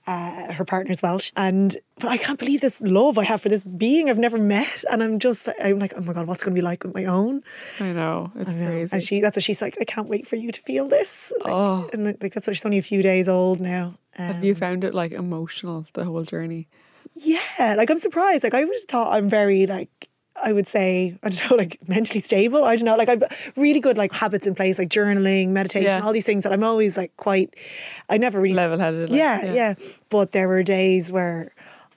[0.09, 1.31] uh, her partner's Welsh.
[1.35, 4.83] And but I can't believe this love I have for this being I've never met,
[4.91, 7.05] and I'm just I'm like, oh my god, what's going to be like with my
[7.05, 7.41] own?
[7.79, 8.31] I know.
[8.35, 8.65] It's I know.
[8.67, 8.93] crazy.
[8.95, 9.77] And she that's what she's like.
[9.79, 11.31] I can't wait for you to feel this.
[11.43, 11.89] Like, Oh.
[11.93, 13.95] and like that's what she's only a few days old now.
[14.17, 16.67] Um, Have you found it like emotional the whole journey?
[17.15, 18.43] Yeah, like I'm surprised.
[18.43, 20.08] Like I would have thought I'm very like
[20.43, 22.63] I would say, I don't know, like mentally stable.
[22.63, 23.23] I don't know, like I've
[23.57, 26.01] really good like habits in place, like journaling, meditation, Yeah.
[26.01, 27.55] all these things that I'm always like quite,
[28.09, 29.09] I never really Level headed.
[29.09, 29.73] Like, yeah, yeah,
[30.09, 31.51] But there were days where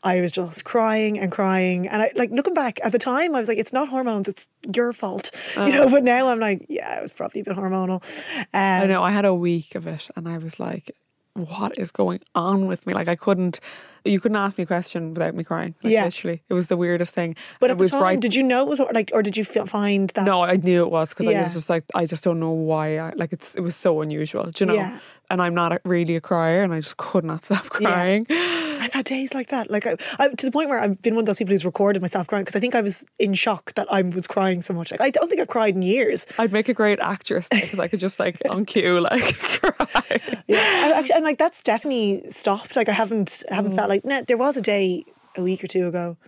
[0.05, 1.87] I was just crying and crying.
[1.87, 4.49] And I like looking back at the time, I was like, it's not hormones, it's
[4.75, 5.31] your fault.
[5.57, 8.03] You know, but now I'm like, yeah, it was probably a bit hormonal.
[8.39, 9.03] Um, I know.
[9.03, 10.91] I had a week of it and I was like,
[11.35, 12.95] what is going on with me?
[12.95, 13.61] Like, I couldn't,
[14.05, 15.75] you couldn't ask me a question without me crying.
[15.83, 16.05] Like, Yeah.
[16.05, 16.43] literally.
[16.49, 17.37] It was the weirdest thing.
[17.61, 18.21] But at the time, right.
[18.21, 20.25] did you know it was like, or did you feel, find that?
[20.25, 22.99] No, I knew it was because I was just like, I just don't know why.
[22.99, 24.75] I, like, it's it was so unusual, do you know?
[24.75, 24.99] Yeah.
[25.33, 28.27] And I'm not really a crier and I just could not stop crying.
[28.29, 31.23] I've had days like that, like I, I, to the point where I've been one
[31.23, 33.91] of those people who's recorded myself crying because I think I was in shock that
[33.91, 34.91] I was crying so much.
[34.91, 36.27] Like I don't think I've cried in years.
[36.39, 40.43] I'd make a great actress because I could just like on cue like cry.
[40.49, 42.77] Yeah, I, actually, and like that's definitely stopped.
[42.77, 43.77] Like I haven't, I haven't mm.
[43.77, 44.05] felt like.
[44.05, 46.19] Nah, there was a day a week or two ago,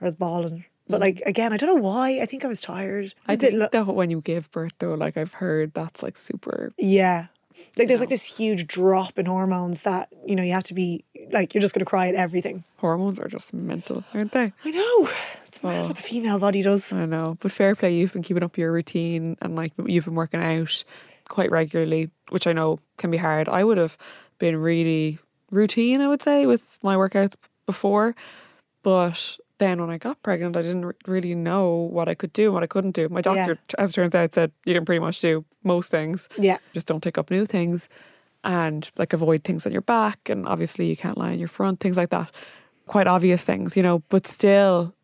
[0.00, 1.00] I was bawling, but mm.
[1.00, 2.20] like again, I don't know why.
[2.20, 3.14] I think I was tired.
[3.26, 6.18] I bit think lo- that when you give birth though, like I've heard that's like
[6.18, 7.28] super yeah,
[7.76, 11.04] like there's like this huge drop in hormones that you know you have to be
[11.30, 12.64] like you're just gonna cry at everything.
[12.76, 14.52] hormones are just mental, aren't they?
[14.64, 15.08] I know
[15.46, 16.92] it's mad what the female body does.
[16.92, 17.36] I know.
[17.40, 20.84] But fair play, you've been keeping up your routine and like you've been working out
[21.28, 23.48] quite regularly, which I know can be hard.
[23.48, 23.96] I would have
[24.38, 25.18] been really
[25.50, 27.34] routine, I would say, with my workouts
[27.66, 28.14] before.
[28.82, 32.54] But then when I got pregnant, I didn't really know what I could do and
[32.54, 33.08] what I couldn't do.
[33.08, 36.28] My doctor, t as it turns out, said you can pretty much do most things.
[36.36, 37.88] Yeah, Just don't take up new things
[38.42, 40.18] and like avoid things on your back.
[40.28, 42.28] And obviously, you can't lie on your front, things like that.
[42.86, 44.94] Quite obvious things, you know, but still,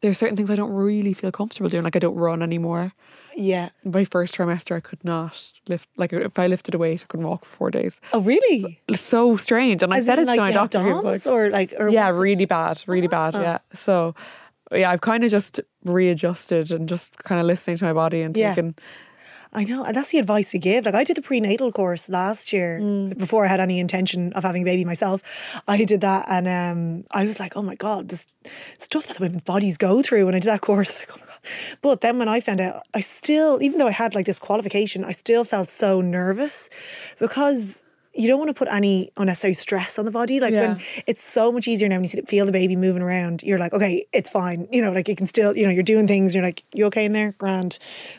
[0.00, 1.84] there's certain things I don't really feel comfortable doing.
[1.84, 2.92] Like, I don't run anymore
[3.38, 3.68] yeah.
[3.84, 7.26] my first trimester I could not lift like if I lifted a weight I couldn't
[7.26, 8.00] walk for four days.
[8.12, 8.80] Oh really?
[8.88, 9.82] It's so strange.
[9.82, 11.02] And I said it like to my doctor.
[11.02, 13.36] Like, or like or yeah, really bad, really bad.
[13.36, 13.40] Oh.
[13.40, 13.58] Yeah.
[13.74, 14.14] So
[14.72, 18.36] yeah, I've kind of just readjusted and just kind of listening to my body and
[18.36, 18.54] Yeah.
[18.54, 18.74] thinking,
[19.52, 20.84] I know, and that's the advice you give.
[20.84, 22.78] Like I did the prenatal course last year
[23.16, 25.22] before I had any intention of having a baby myself.
[25.66, 28.26] I did that, and um, I was like, oh my god, this
[28.78, 30.26] stuff that the women's bodies go through.
[30.26, 31.78] When I did that course, I was like, oh my god.
[31.80, 35.04] But then when I found out, I still, even though I had like this qualification,
[35.04, 36.68] I still felt so nervous
[37.18, 37.82] because.
[38.14, 40.40] You don't want to put any unnecessary stress on the body.
[40.40, 43.42] Like when it's so much easier now when you see- feel the baby moving around,
[43.42, 44.66] you're like, okay, it's fine.
[44.72, 46.34] You know, like you can still, you know, you're doing things.
[46.34, 47.32] You're like, you okay in there?
[47.38, 47.78] Grand.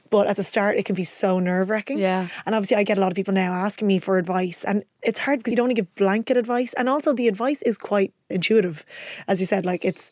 [0.09, 1.97] But at the start, it can be so nerve wracking.
[1.97, 2.27] Yeah.
[2.45, 5.19] And obviously, I get a lot of people now asking me for advice, and it's
[5.19, 6.73] hard because you don't want to give blanket advice.
[6.73, 8.85] And also, the advice is quite intuitive.
[9.27, 10.11] As you said, like it's,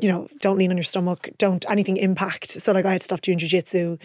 [0.00, 2.50] you know, don't lean on your stomach, don't anything impact.
[2.50, 3.98] So, like, I had to stop doing jujitsu.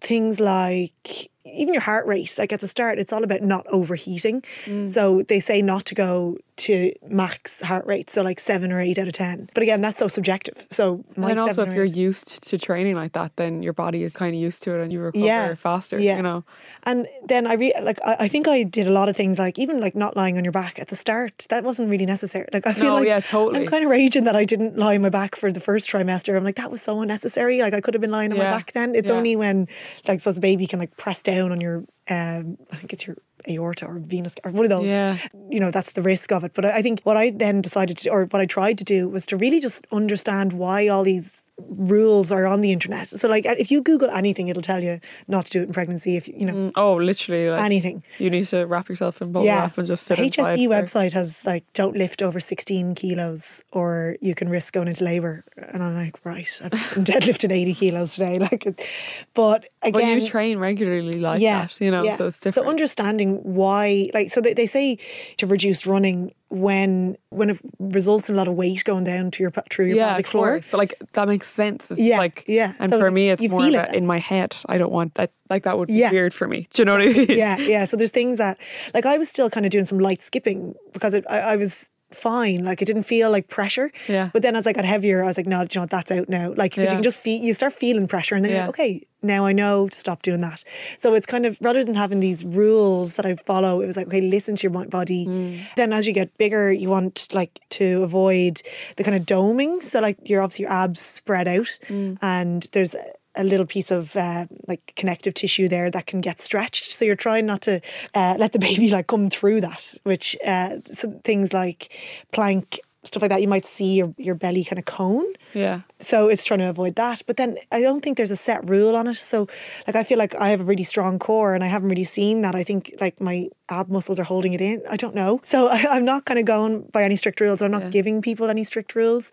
[0.00, 4.42] Things like, even your heart rate, like at the start, it's all about not overheating.
[4.64, 4.88] Mm.
[4.88, 8.98] So they say not to go to max heart rate, so like seven or eight
[8.98, 9.48] out of ten.
[9.54, 10.66] But again, that's so subjective.
[10.70, 14.02] So my and also if you're eight- used to training like that, then your body
[14.02, 15.54] is kind of used to it and you recover Yeah.
[15.54, 15.98] faster.
[15.98, 16.16] Yeah.
[16.16, 16.44] You know.
[16.84, 19.58] And then I re- like I, I think I did a lot of things like
[19.58, 21.46] even like not lying on your back at the start.
[21.50, 22.46] That wasn't really necessary.
[22.52, 23.60] Like I feel No, like yeah, totally.
[23.62, 26.36] I'm kind of raging that I didn't lie on my back for the first trimester.
[26.36, 27.60] I'm like that was so unnecessary.
[27.60, 28.50] Like I could have been lying on Yeah.
[28.50, 28.94] my back then.
[28.94, 29.68] It's only when
[30.08, 33.16] like suppose the baby can like press down on your um I think it's your
[33.48, 34.90] aorta or venous or one of those.
[34.90, 35.18] Yeah.
[35.50, 36.52] You know that's the risk of it.
[36.54, 39.08] But I I think what I then decided to or what I tried to do
[39.08, 43.08] was to really just understand why all these rules are on the internet.
[43.08, 46.16] So like if you Google anything, it'll tell you not to do it in pregnancy.
[46.16, 47.48] If you know Mm, Oh, literally.
[47.50, 48.02] Like, anything.
[48.18, 49.60] you need to wrap yourself in bubble Yeah.
[49.62, 50.56] wrap and just sit HSE inside.
[50.58, 55.04] for- website has like don't lift over 16 kilos or you can risk going into
[55.04, 55.44] labour.
[55.56, 58.38] And I'm like, right, I've been deadlifting 80 kilos today.
[58.38, 62.16] Like, but But again, you train regularly like yeah, that, you know, yeah.
[62.16, 62.66] so it's different.
[62.66, 64.98] So understanding why, like, so they, they say
[65.38, 69.42] to reduce running when when it results in a lot of weight going down to
[69.42, 70.48] your through your yeah, pelvic floor.
[70.50, 70.66] course.
[70.70, 71.90] But like that makes sense.
[71.90, 72.74] It's Yeah, like yeah.
[72.78, 74.54] And So for me, it's more feel of it a, in my head.
[74.68, 75.32] I don't want that.
[75.48, 76.10] Like that would be Yeah.
[76.10, 76.68] weird for me.
[76.74, 77.26] Do you know what I mean?
[77.30, 77.84] yeah, yeah.
[77.86, 78.58] So there's things that,
[78.94, 81.90] like, I was still kind of doing some light skipping because it, I, I was
[82.14, 82.64] fine.
[82.64, 83.90] Like, it didn't feel like pressure.
[84.08, 84.30] Yeah.
[84.32, 85.90] But then as I got heavier, I was like, no, do you know what?
[85.90, 86.52] That's out now.
[86.56, 86.90] Like, because Yeah.
[86.92, 89.52] you can just feel, you start feeling pressure, and then you're like, okay, now I
[89.52, 90.64] know to stop doing that.
[90.98, 94.08] So it's kind of rather than having these rules that I follow, it was like,
[94.08, 95.26] okay, listen to your body.
[95.26, 95.60] Mm.
[95.76, 98.62] Then as you get bigger, you want like to avoid
[98.96, 99.82] the kind of doming.
[99.82, 102.18] So like, you're obviously your abs spread out, Mm.
[102.20, 102.94] and there's
[103.34, 106.92] a little piece of uh, like connective tissue there that can get stretched.
[106.92, 107.80] So you're trying not to
[108.14, 109.94] uh, let the baby like come through that.
[110.02, 111.90] Which uh, so things like
[112.32, 115.24] plank stuff like that, you might see your, your belly kind of cone.
[115.54, 115.80] Yeah.
[115.98, 117.22] So it's trying to avoid that.
[117.26, 119.16] But then I don't think there's a set rule on it.
[119.16, 119.48] So
[119.86, 122.42] like I feel like I have a really strong core and I haven't really seen
[122.42, 122.54] that.
[122.54, 124.82] I think like my ab muscles are holding it in.
[124.88, 125.40] I don't know.
[125.44, 127.60] So I, am not kind of going by any strict rules.
[127.60, 127.88] I'm not Yeah.
[127.90, 129.30] giving people any strict rules.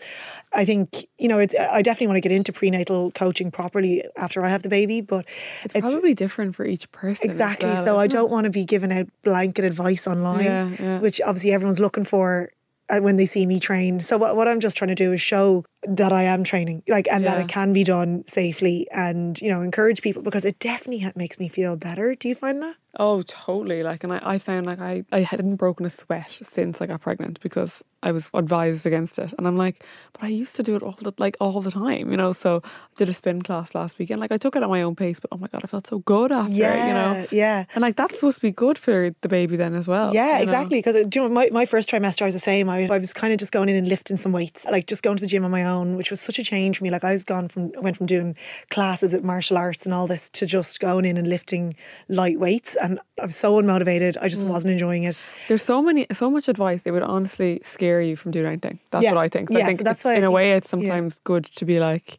[0.52, 4.44] I think, you know, it's, I definitely want to get into prenatal coaching properly after
[4.44, 5.26] I have the baby, but
[5.64, 7.30] It's, probably different for each person.
[7.30, 7.70] Exactly.
[7.70, 8.20] well, so I isn't it?
[8.20, 11.00] don't want to be giving out blanket advice online, Yeah, yeah.
[11.00, 12.52] which obviously everyone's looking for
[12.90, 14.00] Uh, when they see me train.
[14.00, 17.08] So what, what I'm just trying to do is show that I am training, like,
[17.12, 21.12] and that it can be done safely, and you know, encourage people because it definitely
[21.16, 22.16] makes me feel better.
[22.16, 22.76] Do you find that?
[22.98, 23.84] Oh, totally.
[23.84, 27.02] Like, and I, I found like I, I hadn't broken a sweat since I got
[27.02, 29.34] pregnant because I was advised against it.
[29.38, 32.12] And I'm like, but I used to do it all the like all the time,
[32.12, 32.32] you know.
[32.32, 34.22] So I did a spin class last weekend.
[34.22, 36.00] Like I took it at my own pace, but oh my god, I felt so
[36.00, 37.28] good after, it, you know.
[37.32, 37.66] yeah.
[37.76, 40.14] And like that's supposed to be good for the baby then as well.
[40.14, 40.44] Yeah, you know?
[40.44, 40.80] exactly.
[40.80, 42.70] Because you know, my, my first trimester, I was the same.
[42.70, 45.18] I, I was kind of just going in and lifting some weights, like just going
[45.18, 46.90] to the gym on my own, which was such a change for me.
[46.90, 48.36] Like I was gone from went from doing
[48.70, 51.74] classes at martial arts and all this to just going in and lifting
[52.08, 52.89] light weights, and
[53.22, 54.18] I was so unmotivated.
[54.22, 54.30] I Mm.
[54.30, 55.24] just wasn't enjoying it.
[55.48, 56.84] There's so many, so much advice.
[56.84, 58.80] They would honestly scare you from doing anything.
[58.92, 59.14] That's Yeah.
[59.14, 59.50] what I think.
[59.50, 60.72] So Yeah, I think so that's why in a way, it's yeah.
[60.72, 62.18] sometimes good to be like,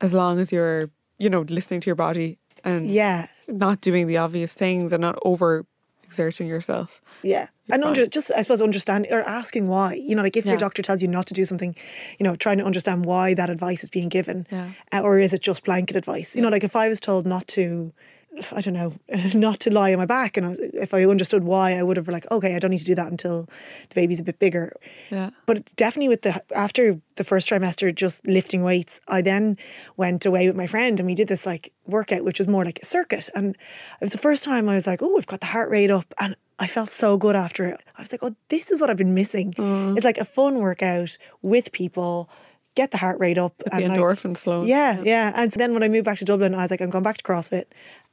[0.00, 4.16] as long as you're, you know, listening to your body and Yeah, not doing the
[4.18, 5.64] obvious things and not over
[6.04, 7.00] exerting yourself.
[7.22, 7.46] yeah.
[7.70, 9.94] And under, just, I suppose, understanding or asking why.
[9.94, 10.52] You know, like if Yeah.
[10.52, 11.74] your doctor tells you not to do something,
[12.18, 14.46] you know, trying to understand why that advice is being given.
[14.50, 14.70] Yeah.
[14.92, 16.36] Uh, or is it just blanket advice?
[16.36, 17.92] You know, like if I was told not to,
[18.50, 18.94] I don't know,
[19.34, 21.96] not to lie on my back, and I was, if I understood why, I would
[21.98, 23.42] have like, okay, I don't need to do that until
[23.88, 24.74] the baby's a bit bigger.
[25.10, 25.30] Yeah.
[25.46, 29.58] But definitely with the after the first trimester, just lifting weights, I then
[29.96, 32.78] went away with my friend and we did this like workout, which was more like
[32.82, 33.28] a circuit.
[33.34, 35.90] And it was the first time I was like, oh, we've got the heart rate
[35.90, 37.80] up, and I felt so good after it.
[37.98, 39.52] I was like, oh, this is what I've been missing.
[39.54, 39.96] Mm.
[39.96, 42.30] It's like a fun workout with people,
[42.76, 44.68] get the heart rate up, The and I- endorphins flowing.
[44.68, 45.32] yeah, yeah.
[45.34, 47.18] And so then when I moved back to Dublin, I was like, I'm going back
[47.18, 47.64] to CrossFit,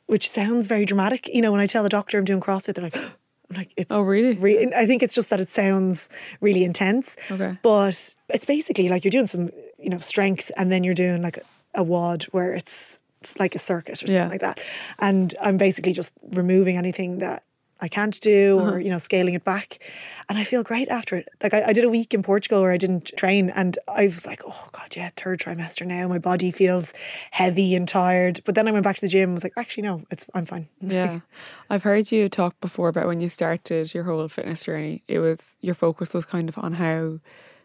[0.10, 1.28] which sounds very dramatic.
[1.28, 2.96] You know, when I tell the doctor I'm doing CrossFit, they're like,
[3.52, 4.34] I'm like, it's Oh, really?
[4.36, 6.10] re- I think it's just that it sounds
[6.42, 7.16] really intense.
[7.32, 7.58] Okay.
[7.62, 11.40] But it's basically like you're doing some, you know, strength and then you're doing like
[11.76, 14.28] a WOD where it's, it's like a circuit or something Yeah.
[14.28, 14.60] like that.
[14.98, 17.44] And I'm basically just removing anything that
[17.82, 18.72] I can't do Uh-huh.
[18.72, 19.80] or, you know, scaling it back.
[20.28, 21.28] And I feel great after it.
[21.42, 24.26] Like I, I did a week in Portugal where I didn't train and I was
[24.28, 26.08] like, oh God, yeah, third trimester now.
[26.08, 26.94] My body feels
[27.32, 28.42] heavy and tired.
[28.46, 30.46] But then I went back to the gym and was like, actually, no, it's I'm
[30.46, 30.68] fine.
[30.82, 31.22] Yeah.
[31.70, 35.04] I've heard you talk before about when you started your whole fitness journey.
[35.08, 37.20] It was your focus was kind of on how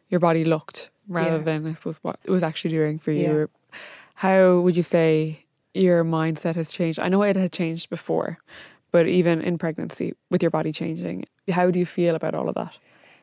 [0.09, 1.43] your body looked rather Yeah.
[1.43, 3.39] than I suppose what it was actually doing for you.
[3.41, 3.79] Yeah.
[4.15, 7.01] How would you say your mindset has changed?
[7.01, 8.39] I know it had changed before,
[8.95, 12.55] but even in pregnancy with your body changing, how do you feel about all of
[12.55, 12.73] that?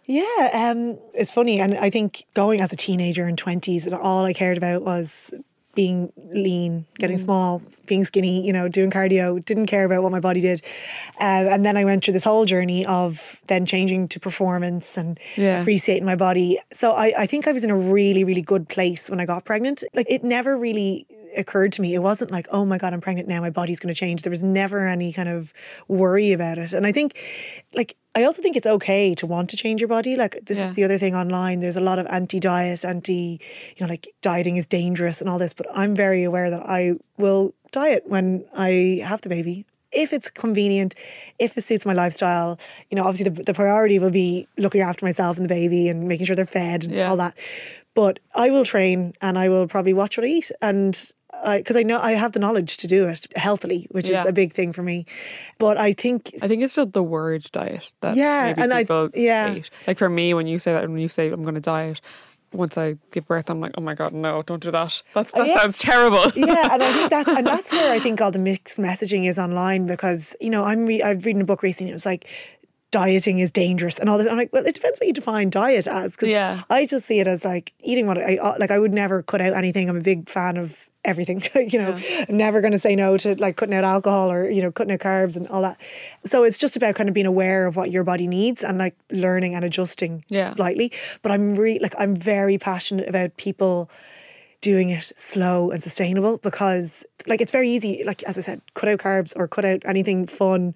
[0.04, 4.26] Yeah, um, it's funny, and I think going as a teenager in twenties, and all
[4.26, 5.34] I cared about was
[5.74, 7.22] being lean, getting Mm.
[7.22, 8.46] small, being skinny.
[8.46, 9.40] You know, doing cardio.
[9.46, 10.62] Didn't care about what my body did,
[11.22, 15.18] uh, and then I went through this whole journey of then changing to performance and
[15.38, 15.62] Yeah.
[15.62, 16.60] appreciating my body.
[16.74, 19.46] So I, I think I was in a really, really good place when I got
[19.46, 19.86] pregnant.
[19.94, 21.06] Like it never really
[21.38, 21.94] occurred to me.
[21.96, 24.22] It wasn't like, oh my God, I'm pregnant now, my body's going to change.
[24.24, 25.54] There was never any kind of
[25.88, 26.74] worry about it.
[26.74, 27.18] And I think,
[27.74, 30.16] like, I also think it's okay to want to change your body.
[30.16, 30.70] Like, this Yeah.
[30.70, 31.60] is the other thing online.
[31.62, 33.40] There's a lot of anti diet, anti,
[33.78, 35.54] you know, like dieting is dangerous and all this.
[35.54, 39.66] But I'm very aware that I will diet when I have the baby.
[39.94, 40.96] If it's convenient,
[41.38, 42.58] if it suits my lifestyle,
[42.90, 46.08] you know, obviously the, the priority will be looking after myself and the baby and
[46.08, 47.10] making sure they're fed and Yeah.
[47.10, 47.38] all that.
[47.94, 51.12] But I will train and I will probably watch what I eat and
[51.56, 54.24] because I, know I have the knowledge to do it healthily, which Yeah.
[54.24, 55.06] is a big thing for me.
[55.58, 58.84] But I think I think it's just the word diet that Yeah, maybe and I-
[58.84, 59.54] people yeah.
[59.54, 59.70] hate.
[59.88, 62.00] Like for me, when you say that, when you say I'm going to diet,
[62.54, 65.02] once I give birth, I'm like, oh my god, no, don't do that.
[65.14, 65.58] That's, oh, that yeah.
[65.62, 66.26] sounds terrible.
[66.36, 69.40] yeah, and I think that and that's where I think all the mixed messaging is
[69.40, 71.92] online because you know I'm re- I've reading a book recently.
[71.92, 72.28] It was like
[72.92, 74.28] dieting is dangerous and all this.
[74.28, 76.16] I'm like, well, it depends what you define diet as.
[76.18, 76.64] 'cause Yeah.
[76.70, 78.70] I just see it as like eating what I like.
[78.70, 79.88] I would never cut out anything.
[79.90, 81.42] I'm a big fan of everything.
[81.56, 81.98] you know,
[82.30, 84.94] I'm never going to say no to like cutting out alcohol or you know cutting
[84.94, 85.80] out carbs and all that.
[86.26, 88.96] So it's just about kind of being aware of what your body needs and like
[89.12, 90.54] learning and adjusting Yeah.
[90.56, 90.92] slightly.
[91.22, 93.90] But I'm really like I'm very passionate about people
[94.62, 98.88] doing it slow and sustainable because like it's very easy like as i said cut
[98.88, 100.76] out carbs or cut out anything fun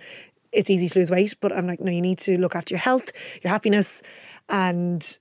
[0.52, 2.80] it's easy to lose weight but i'm like no you need to look after your
[2.80, 3.12] health
[3.44, 4.02] your happiness
[4.50, 5.20] and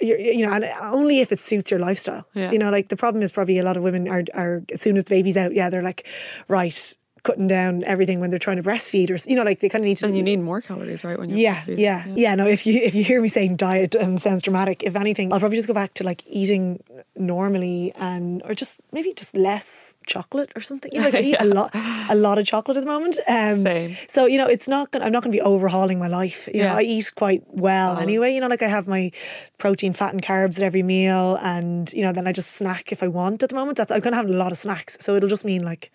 [0.00, 2.26] you're, you know, and only if it suits your lifestyle.
[2.34, 2.50] Yeah.
[2.50, 4.96] You know, like the problem is probably a lot of women are, are as soon
[4.96, 6.06] as the baby's out, yeah, they're like,
[6.48, 6.94] right,
[7.26, 9.88] cutting down everything when they're trying to breastfeed, or you know, like they kind of
[9.88, 10.06] need to.
[10.06, 11.18] And you need more calories, right?
[11.18, 11.78] When you're yeah, breastfeeding.
[11.78, 14.82] yeah, yeah, No, if you if you hear me saying diet and it sounds dramatic,
[14.84, 16.82] if anything, I'll probably just go back to like eating
[17.16, 20.90] normally and or just maybe just less chocolate or something.
[20.92, 23.18] You know, like I eat a lot a lot of chocolate at the moment.
[23.28, 23.96] Um, Same.
[24.08, 26.48] So you know, it's not gonna, I'm not going to be overhauling my life.
[26.54, 26.76] You know, Yeah.
[26.76, 28.02] I eat quite well Solid.
[28.02, 28.34] anyway.
[28.34, 29.10] You know, like I have my
[29.58, 33.02] protein, fat, and carbs at every meal, and you know, then I just snack if
[33.02, 33.42] I want.
[33.42, 35.44] At the moment, that's I'm going to have a lot of snacks, so it'll just
[35.44, 35.90] mean like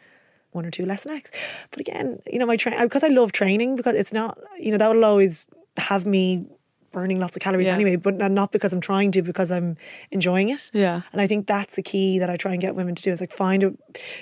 [0.51, 1.31] one or two less snacks.
[1.71, 4.71] But again, you know, my train uh, because I love training because it's not you
[4.71, 6.45] know that will always have me
[6.91, 7.75] burning lots of calories Yeah.
[7.75, 9.77] anyway, but not- not because I'm trying to, because I'm
[10.11, 10.69] enjoying it.
[10.73, 11.01] Yeah.
[11.13, 13.21] And I think that's the key that I try and get women to do is
[13.21, 13.71] like find a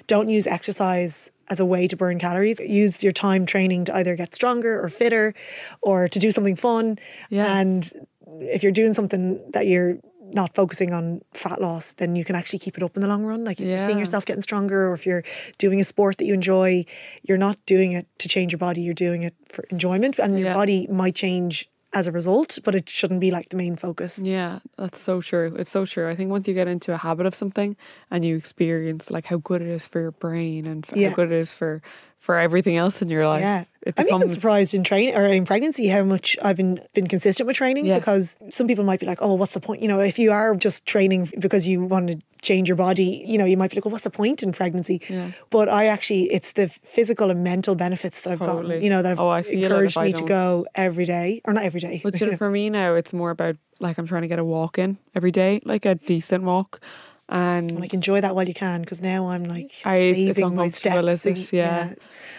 [0.06, 2.60] don't use exercise as a way to burn calories.
[2.60, 5.34] Use your time training to either get stronger or fitter
[5.82, 7.00] or to do something fun.
[7.32, 7.48] Yes.
[7.48, 8.08] And
[8.44, 9.98] if you're doing something that you're
[10.34, 13.24] not focusing on fat loss, then you can actually keep it up in the long
[13.24, 13.44] run.
[13.44, 15.24] Like if you're seeing yourself getting stronger or if you're
[15.58, 16.86] doing a sport that you enjoy,
[17.24, 20.20] you're not doing it to change your body, you're doing it for enjoyment.
[20.20, 20.54] And your Yeah.
[20.54, 24.20] body might change as a result, but it shouldn't be like the main focus.
[24.20, 25.56] Yeah, that's so true.
[25.58, 26.08] It's so true.
[26.08, 27.76] I think once you get into a habit of something
[28.12, 31.10] and you experience like how good it is for your brain and Yeah.
[31.10, 31.82] how good it is for
[32.20, 35.26] for everything else in your life, Yeah, it I'm even becomes surprised in training or
[35.26, 39.06] in pregnancy how much I've been been consistent with training because some people might be
[39.06, 39.82] like, oh, what's the point?
[39.82, 43.38] You know, if you are just training because you want to change your body, you
[43.38, 45.02] know, you might be like, well, what's the point in pregnancy?
[45.10, 45.32] Yeah.
[45.50, 49.10] But I actually, it's the physical and mental benefits that I've gotten, you know, that
[49.10, 52.02] have Oh, I feel encouraged me to go every day, or not every day.
[52.04, 52.38] But you know.
[52.44, 55.32] for me now, it's more about like I'm trying to get a walk in every
[55.32, 56.82] day, like a decent walk,
[57.30, 60.66] and like enjoy that while you can because now I'm like I it's saving my
[60.66, 61.38] uncomfortable, steps.
[61.40, 61.54] is it?
[61.56, 61.94] Yeah.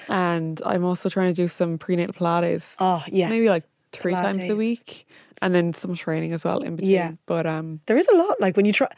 [0.08, 3.28] And I'm also trying to do some prenatal Pilates, Oh yeah.
[3.28, 5.06] maybe like three times a week,
[5.42, 6.90] and then some training as well in between.
[6.92, 7.12] Yeah.
[7.26, 8.88] But um, there is a lot like when you try.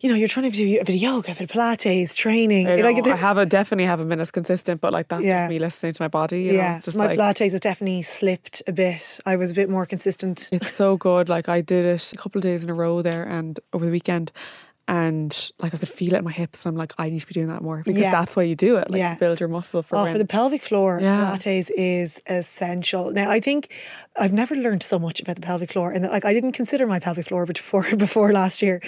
[0.00, 2.66] You know, you're trying to do a bit of yoga, a bit of Pilates, training.
[2.66, 5.42] I, like know, I haven't definitely haven't been as consistent, but like that's Yeah.
[5.44, 6.42] just me listening to my body.
[6.42, 9.20] You yeah, know, just my like Pilates has definitely slipped a bit.
[9.26, 10.48] I was a bit more consistent.
[10.50, 11.28] it's so good.
[11.28, 13.92] Like I did it a couple of days in a row there, and over the
[13.92, 14.32] weekend,
[14.92, 17.26] and like I could feel it in my hips, and I'm like, I need to
[17.26, 18.10] be doing that more because Yeah.
[18.10, 19.14] that's why you do it, like Yeah.
[19.14, 20.12] to build your muscle for Oh, when.
[20.12, 21.34] for the pelvic floor, Yeah.
[21.36, 23.10] Pilates is essential.
[23.10, 23.70] Now, I think
[24.16, 26.98] I've never learned so much about the pelvic floor, and like I didn't consider my
[26.98, 28.80] pelvic floor before before last year,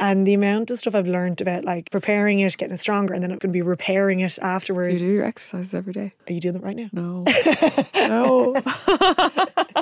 [0.00, 3.22] and the amount of stuff I've learned about like preparing it, getting it stronger, and
[3.22, 4.98] then I'm going to be repairing it do you afterwards.
[4.98, 6.12] do your exercises every day?
[6.28, 6.88] Are you doing them right now?
[6.92, 7.22] No,
[7.94, 8.52] no.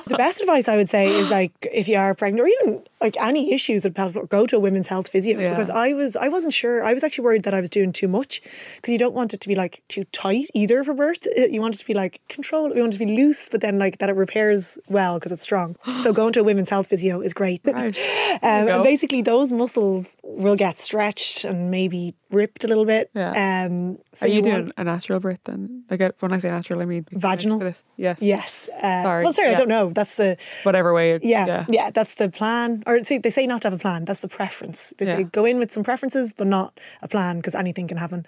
[0.06, 3.16] the best advice I would say is like if you are pregnant or even like
[3.20, 5.50] any issues with pelvic floor, go to a women's health physio Yeah.
[5.50, 6.84] because I was I wasn't sure.
[6.84, 8.42] I was actually worried that I was doing too much
[8.76, 11.26] because you don't want it to be like too tight either for birth.
[11.36, 12.74] You want it to be like control.
[12.74, 15.42] You want it to be loose, but then like that it repairs well because it's
[15.42, 15.76] strong.
[16.02, 17.60] So going to a women's health physio is great.
[17.64, 17.96] Right.
[18.42, 23.10] um, and basically those muscles will get stretched and maybe ripped a little bit.
[23.14, 23.64] Yeah.
[23.66, 25.84] Um, so Are you, want- doing a natural birth then?
[25.90, 27.60] Like uh, when I say natural, I mean Vaginal?
[27.96, 28.22] Yes.
[28.22, 28.68] Yes.
[28.82, 29.90] Uh, Sorry, Well, sorry, I don't know.
[29.90, 31.12] That's the Whatever way.
[31.12, 32.82] it- yeah, yeah, that's the plan.
[32.86, 34.04] Or see, they say not to have a plan.
[34.06, 34.94] That's the preference.
[34.98, 35.22] They say Yeah.
[35.38, 38.24] go in with some preferences, but not a plan because anything can happen.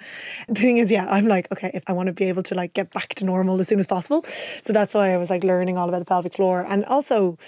[0.48, 2.74] The thing is, yeah, I'm like, okay, if I want to be able to like
[2.74, 4.22] get back to normal as soon as possible,
[4.64, 7.38] so that's why I was like learning all about the pelvic floor, and also,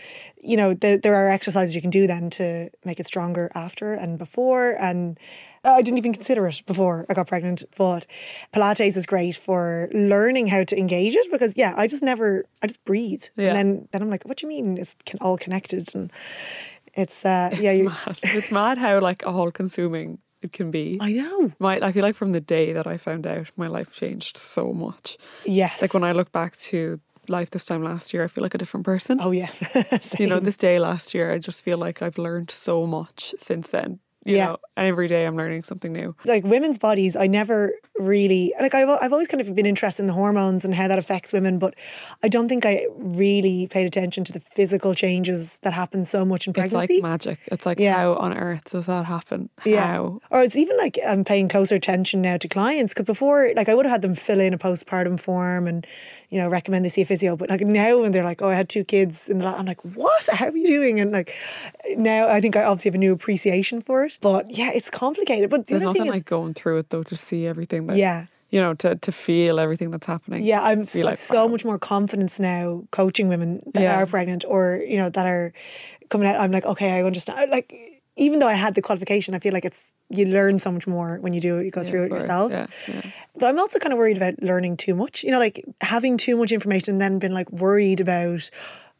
[0.43, 3.95] you know, there there are exercises you can do then to make it stronger after
[3.95, 5.19] and before, and.
[5.65, 8.07] I didn't even consider it before I got pregnant, but
[8.55, 12.69] Pilates is great for learning how to engage it because yeah, I just never I
[12.69, 13.25] just breathe.
[13.35, 13.49] Yeah.
[13.49, 15.93] And then then I'm like, what do you mean it's can all connected?
[15.93, 16.13] And
[16.95, 18.19] it's uh yeah, you Mad.
[18.23, 20.99] It's mad how like all consuming it can be.
[21.01, 21.53] I know.
[21.59, 24.73] My, I feel like from the day that I found out, my life changed so
[24.73, 25.19] much.
[25.45, 25.83] Yes.
[25.83, 28.59] Like when I look back to life this time last year, I feel like a
[28.59, 29.19] different person.
[29.21, 29.51] Oh yeah.
[30.19, 33.71] you know, this day last year, I just feel like I've learned so much since
[33.71, 34.01] then.
[34.27, 34.47] You Yeah.
[34.47, 36.15] know, and every day I'm learning something new.
[36.25, 38.75] like women's bodies, I never really like.
[38.75, 41.59] I've I've always kind of been interested in the hormones and how that affects women,
[41.61, 41.75] but
[42.25, 46.47] I don't think I really paid attention to the physical changes that happen so much
[46.49, 46.95] in pregnancy.
[46.95, 47.39] It's like magic.
[47.53, 47.95] It's like Yeah.
[47.97, 49.49] how on earth does that happen?
[49.65, 49.87] Yeah.
[49.87, 50.21] How?
[50.33, 53.75] Or it's even like I'm paying closer attention now to clients because before, like I
[53.75, 55.87] would have had them fill in a postpartum form and,
[56.31, 57.37] you know, recommend they see a physio.
[57.37, 60.27] But like now when they're like, oh, I had two kids, and I'm like, what?
[60.33, 60.99] How are you doing?
[61.01, 61.33] And like
[61.97, 64.16] now I think I obviously have a new appreciation for it.
[64.21, 65.51] But yeah, it's complicated.
[65.51, 67.97] But the There's nothing thing is, like going through it though to see everything But,
[67.97, 68.27] yeah.
[68.51, 70.43] you know, to, to feel everything that's happening.
[70.45, 71.53] Yeah, I'm like, so wow.
[71.53, 73.97] much more confidence now coaching women that Yeah.
[73.97, 75.53] are pregnant or you know that are
[76.09, 76.41] coming out.
[76.41, 77.51] I'm like, okay, I understand.
[77.51, 77.75] Like,
[78.17, 81.19] even though I had the qualification, I feel like it's you learn so much more
[81.21, 81.65] when you do it.
[81.65, 82.53] You go Yeah, through it yourself.
[82.53, 83.03] Yeah, yeah.
[83.35, 85.25] But I'm also kind of worried about learning too much.
[85.25, 88.49] You know, like having too much information and then being like worried about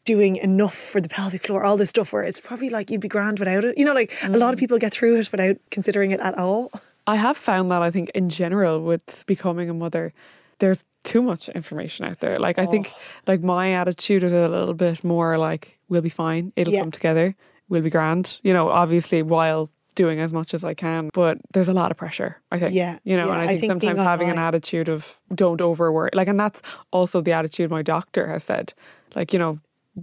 [0.07, 3.07] doing enough for the pelvic floor, all this stuff where it's probably like you'd be
[3.09, 3.77] grand without it.
[3.77, 4.37] You know, like a Mm.
[4.39, 6.71] lot of people get through it without considering it at all.
[7.05, 10.13] I have found that I think in general with becoming a mother
[10.59, 12.39] there's too much information out there.
[12.39, 12.91] Like I think
[13.27, 16.51] like my attitude is a little bit more like we'll be fine.
[16.55, 16.81] It'll Yeah.
[16.81, 17.35] come together.
[17.69, 18.39] We'll be grand.
[18.43, 21.97] You know, obviously while doing as much as I can, but there's a lot of
[21.97, 22.37] pressure.
[22.51, 22.73] I think.
[22.73, 25.61] Yeah, You know, yeah, and I I think, think sometimes having an attitude of don't
[25.61, 26.13] overwork.
[26.15, 28.73] Like, and that's also the attitude my doctor has said.
[29.15, 29.59] Like, you know,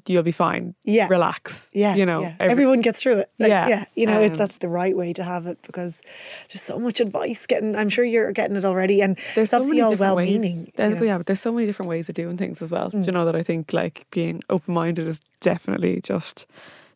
[0.06, 0.74] you'll be fine.
[0.84, 1.08] Yeah.
[1.08, 1.70] Relax.
[1.74, 2.34] Yeah, You know, yeah.
[2.40, 3.30] every- everyone gets through it.
[3.38, 6.02] Like, Yeah, yeah, you know, it's um, that's the right way to have it because
[6.48, 7.76] there's so much advice getting.
[7.76, 10.56] I'm sure you're getting it already, and there's so obviously many all different well-meaning.
[10.58, 10.70] ways.
[10.78, 10.96] you know.
[10.96, 11.06] Mm.
[11.06, 12.90] Yeah, but there's so many different ways of doing things as well.
[12.90, 16.46] Do you know that I think like being open minded is definitely just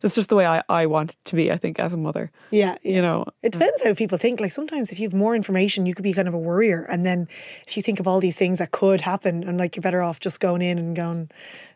[0.01, 2.31] that's just the way I, I want to be, I think, as a mother.
[2.51, 2.95] yeah, yeah.
[2.95, 3.25] You know.
[3.43, 4.39] It depends how people think.
[4.39, 7.03] Like sometimes, if you have more information, you could be kind of a worrier, and
[7.05, 7.27] then
[7.67, 10.19] if you think of all these things that could happen, and like you're better off
[10.21, 11.29] just going in and going,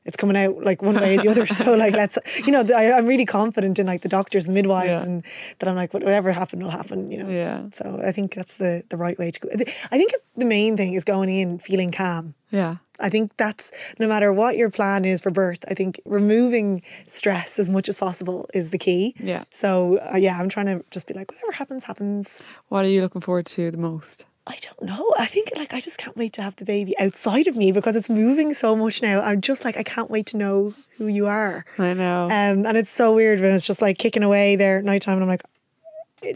[0.06, 1.46] it's coming out like one way or the other.
[1.54, 5.00] So like let's, you know, I, I'm really confident in like the doctors and midwives,
[5.00, 5.04] Yeah.
[5.06, 5.24] and
[5.60, 7.12] that I'm like whatever happened will happen.
[7.12, 7.30] You know.
[7.30, 7.70] Yeah.
[7.72, 9.50] So I think that's the the right way to go.
[9.92, 12.34] I think the main thing is going in feeling calm.
[12.52, 12.78] Yeah.
[13.00, 17.58] I think that's no matter what your plan is for birth, I think removing stress
[17.58, 19.16] as much as possible is the key.
[19.20, 19.46] Yeah.
[19.50, 22.44] So, uh, yeah, I'm trying to just be like, whatever happens, happens.
[22.70, 24.26] What are you looking forward to the most?
[24.46, 25.14] I don't know.
[25.18, 27.96] I think like I just can't wait to have the baby outside of me because
[27.96, 29.22] it's moving so much now.
[29.22, 31.66] I'm just like, I can't wait to know who you are.
[31.78, 32.26] I know.
[32.26, 35.24] Um, and it's so weird when it's just like kicking away there at nighttime and
[35.24, 35.44] I'm like,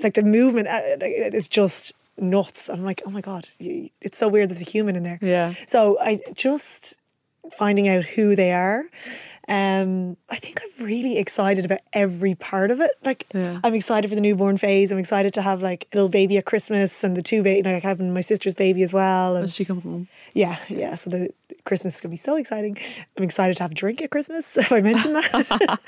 [0.03, 2.69] like the movement, uh, it's just nuts.
[2.69, 5.19] And I'm like, oh my God, it's so weird there's a human in there.
[5.21, 5.53] yeah.
[5.67, 6.93] So I just
[7.57, 8.83] finding out who they are.
[9.49, 12.91] Um, I think I'm really excited about every part of it.
[13.03, 13.59] Like Yeah.
[13.63, 14.91] I'm excited for the newborn phase.
[14.91, 17.83] I'm excited to have like a little baby at Christmas and the two baby like
[17.83, 19.35] having my sister's baby as well.
[19.35, 20.07] And Does she come home?
[20.33, 20.95] yeah, yeah.
[20.95, 21.29] So the
[21.63, 22.77] Christmas is gonna be so exciting.
[23.17, 25.79] I'm excited to have a drink at Christmas, if I mentioned that.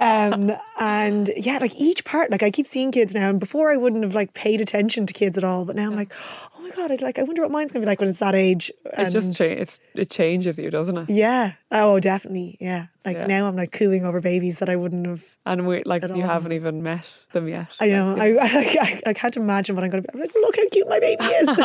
[0.00, 3.76] um, and yeah, like each part, like I keep seeing kids now, and before I
[3.76, 6.12] wouldn't have like paid attention to kids at all, but now I'm like,
[6.56, 8.34] oh my god, I'd, like I wonder what mine's gonna be like when it's that
[8.34, 8.72] age.
[8.84, 11.10] It just cha- it's it changes you, doesn't it?
[11.10, 11.52] yeah.
[11.72, 12.56] Oh, definitely.
[12.60, 12.86] Yeah.
[13.06, 13.26] Like Yeah.
[13.26, 15.24] now I'm like cooing over babies that I wouldn't have.
[15.46, 17.68] And we like you haven't even met them yet.
[17.80, 18.16] I know.
[18.18, 20.14] I, I, I, I can't imagine what I'm going to be.
[20.14, 21.48] I'm like, look how cute my baby is.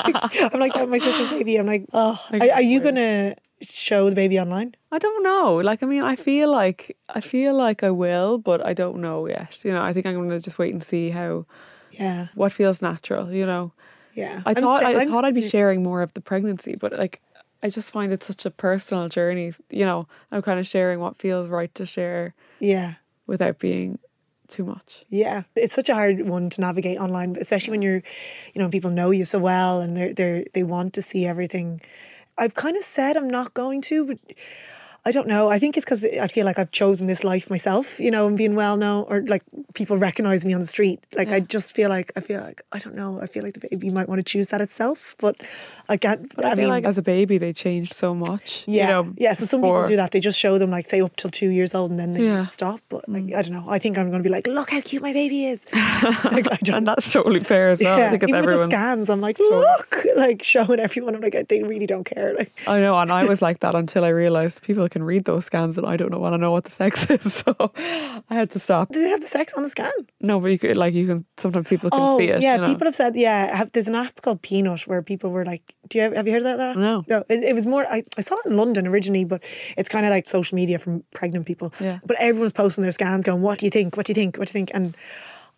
[0.54, 1.58] I'm like that my sister's baby.
[1.58, 4.76] I'm like, oh, are, are you going to show the baby online?
[4.92, 5.56] I don't know.
[5.56, 9.26] Like, I mean, I feel like I feel like I will, but I don't know
[9.28, 9.66] yet.
[9.66, 11.46] You know, I think I'm going to just wait and see how
[11.90, 12.28] Yeah.
[12.36, 13.32] what feels natural.
[13.32, 13.74] You know,
[14.14, 14.42] Yeah.
[14.46, 17.20] I I'm thought I I'm thought I'd be sharing more of the pregnancy, but like,
[17.64, 19.54] I just find it such a personal journey.
[19.70, 22.96] You know, I'm kind of sharing what feels right to share Yeah.
[23.28, 24.00] without being
[24.48, 25.06] too much.
[25.10, 28.04] Yeah, it's such a hard one to navigate online, especially when you're,
[28.54, 31.82] you know, people know you so well and they're they they want to see everything.
[32.38, 34.18] I've kind of said I'm not going to, but
[35.04, 35.50] I don't know.
[35.50, 38.38] I think it's because I feel like I've chosen this life myself, you know, and
[38.38, 39.42] being well known or like
[39.74, 41.00] people recognize me on the street.
[41.16, 43.20] Like I just feel like I feel like I don't know.
[43.20, 45.42] I feel like the baby might want to choose that itself, but
[45.90, 46.34] I can't.
[46.36, 48.64] But I, feel mean, like as a baby, they changed so much.
[48.68, 49.34] yeah, you know, yeah.
[49.34, 50.12] So some people do that.
[50.12, 52.44] They just show them like say up till two years old and then they Yeah.
[52.44, 52.50] Mm.
[52.50, 52.80] stop.
[52.90, 53.66] But like, I don't know.
[53.68, 55.66] I think I'm going to be like, look how cute my baby is.
[56.26, 58.00] like, and that's totally fair as well.
[58.00, 58.70] I think it's even with the everyone.
[58.70, 61.16] scans, I'm like, look, like showing everyone.
[61.16, 62.36] I'm like, they really don't care.
[62.36, 65.46] Like, I know, and I was like that until I realized people can read those
[65.46, 68.52] scans, and I don't know want to know what the sex is, so I had
[68.52, 68.92] to stop.
[68.92, 69.92] do they have the sex on the scan?
[70.20, 72.42] No, but you could like you can sometimes people can Oh, see it.
[72.42, 72.56] yeah.
[72.56, 72.68] you know.
[72.68, 73.56] People have said, yeah.
[73.56, 76.34] Have, there's an app called Peanut where people were like, do you have, have you
[76.34, 76.78] heard of that?
[76.78, 77.04] No.
[77.08, 77.24] no.
[77.30, 77.86] It, it was more.
[77.88, 79.42] I, I saw it in London originally, but
[79.78, 81.74] it's kind of like social media from pregnant people.
[81.80, 82.00] Yeah.
[82.06, 83.98] But everyone's posting their scans, going, "What do you think?
[83.98, 84.38] What do you think?
[84.38, 84.96] What do you think?" And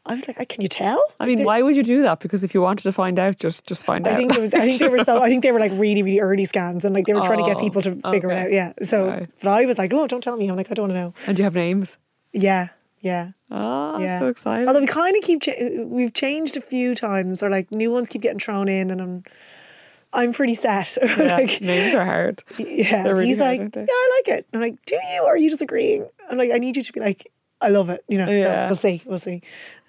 [0.06, 2.20] I was like, "Can you tell?" I mean, why would you do that?
[2.20, 4.18] Because if you wanted to find out, just just find I out.
[4.18, 5.22] think, it was, I think they were so.
[5.22, 7.46] I think they were like really, really early scans, and like they were trying to
[7.46, 8.52] get Oh, people to figure it out.
[8.52, 8.74] Yeah.
[8.84, 9.28] So, Right.
[9.42, 11.14] but I was like, "No, don't tell me." I'm like, I don't want to know.
[11.28, 11.98] and you have names.
[12.34, 14.16] Yeah, yeah, Oh, yeah.
[14.16, 14.68] I'm so excited.
[14.68, 15.54] Although we kind of keep cha-
[15.86, 19.24] we've changed a few times, or like new ones keep getting thrown in, and I'm
[20.12, 20.98] I'm pretty set.
[21.02, 22.44] yeah, like, names are hard.
[22.58, 24.48] yeah, really he's hard, like, yeah, I like it.
[24.54, 26.06] I'm like, do you, or are you just agreeing?
[26.30, 27.32] I'm like, I need you to be like,
[27.62, 28.04] I love it.
[28.08, 28.66] You know, Yeah.
[28.66, 29.42] so we'll see, we'll see.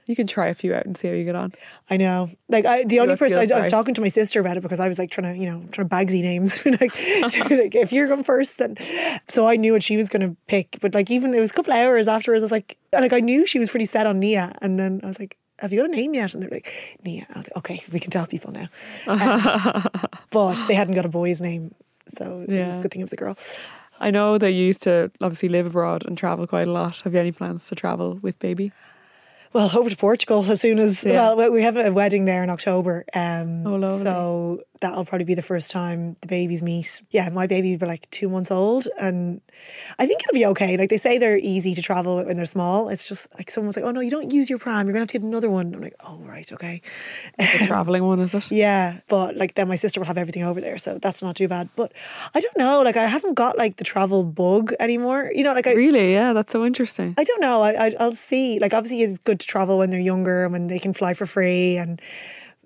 [0.06, 1.52] You can try a few out and see how you get on.
[1.88, 2.30] I know.
[2.48, 4.78] Like I, the only person I, I was talking to my sister about it because
[4.80, 6.64] I was like trying to, you know, trying to bagsy names.
[6.66, 6.80] like,
[7.50, 8.76] like, if you're going first, then
[9.28, 10.76] so I knew what she was going to pick.
[10.80, 13.20] But like even it was a couple of hours afterwards, I was like, like I
[13.20, 15.36] knew she was pretty set on Nia, and then I was like.
[15.60, 16.34] Have you got a name yet?
[16.34, 17.26] And they're like, Nia.
[17.32, 18.66] I was like, okay, we can tell people now.
[19.06, 19.84] Um,
[20.30, 21.72] but they hadn't got a boy's name,
[22.08, 22.76] so it was Yeah.
[22.76, 23.36] a good thing it was a girl.
[24.00, 27.00] I know that you used to obviously live abroad and travel quite a lot.
[27.02, 28.72] Have you any plans to travel with baby?
[29.54, 31.32] Well, over to Portugal as soon as Yeah.
[31.34, 31.50] well.
[31.52, 34.02] we- have a wedding there in October, um, Oh, lovely.
[34.02, 37.02] so that'll probably be the first time the babies meet.
[37.10, 39.40] Yeah, my baby will be like two months old, and
[39.98, 40.76] I think it'll be okay.
[40.76, 42.90] Like they say, they're easy to travel when they're small.
[42.90, 44.86] It's just like someone's like, "Oh no, you don't use your pram.
[44.86, 46.82] You're gonna have to get another one." I'm like, "Oh right, okay."
[47.38, 48.44] The traveling one, is it?
[48.50, 51.48] Yeah, but like then my sister will have everything over there, so that's not too
[51.48, 51.70] bad.
[51.76, 51.92] But
[52.34, 55.32] I don't know, like I haven't got like the travel bug anymore.
[55.34, 56.12] You know, like I Really?
[56.12, 57.14] Yeah, that's so interesting.
[57.16, 57.62] I don't know.
[57.62, 58.58] I, I I'll see.
[58.58, 61.24] Like obviously it's good to travel when they're younger and when they can fly for
[61.26, 62.00] free and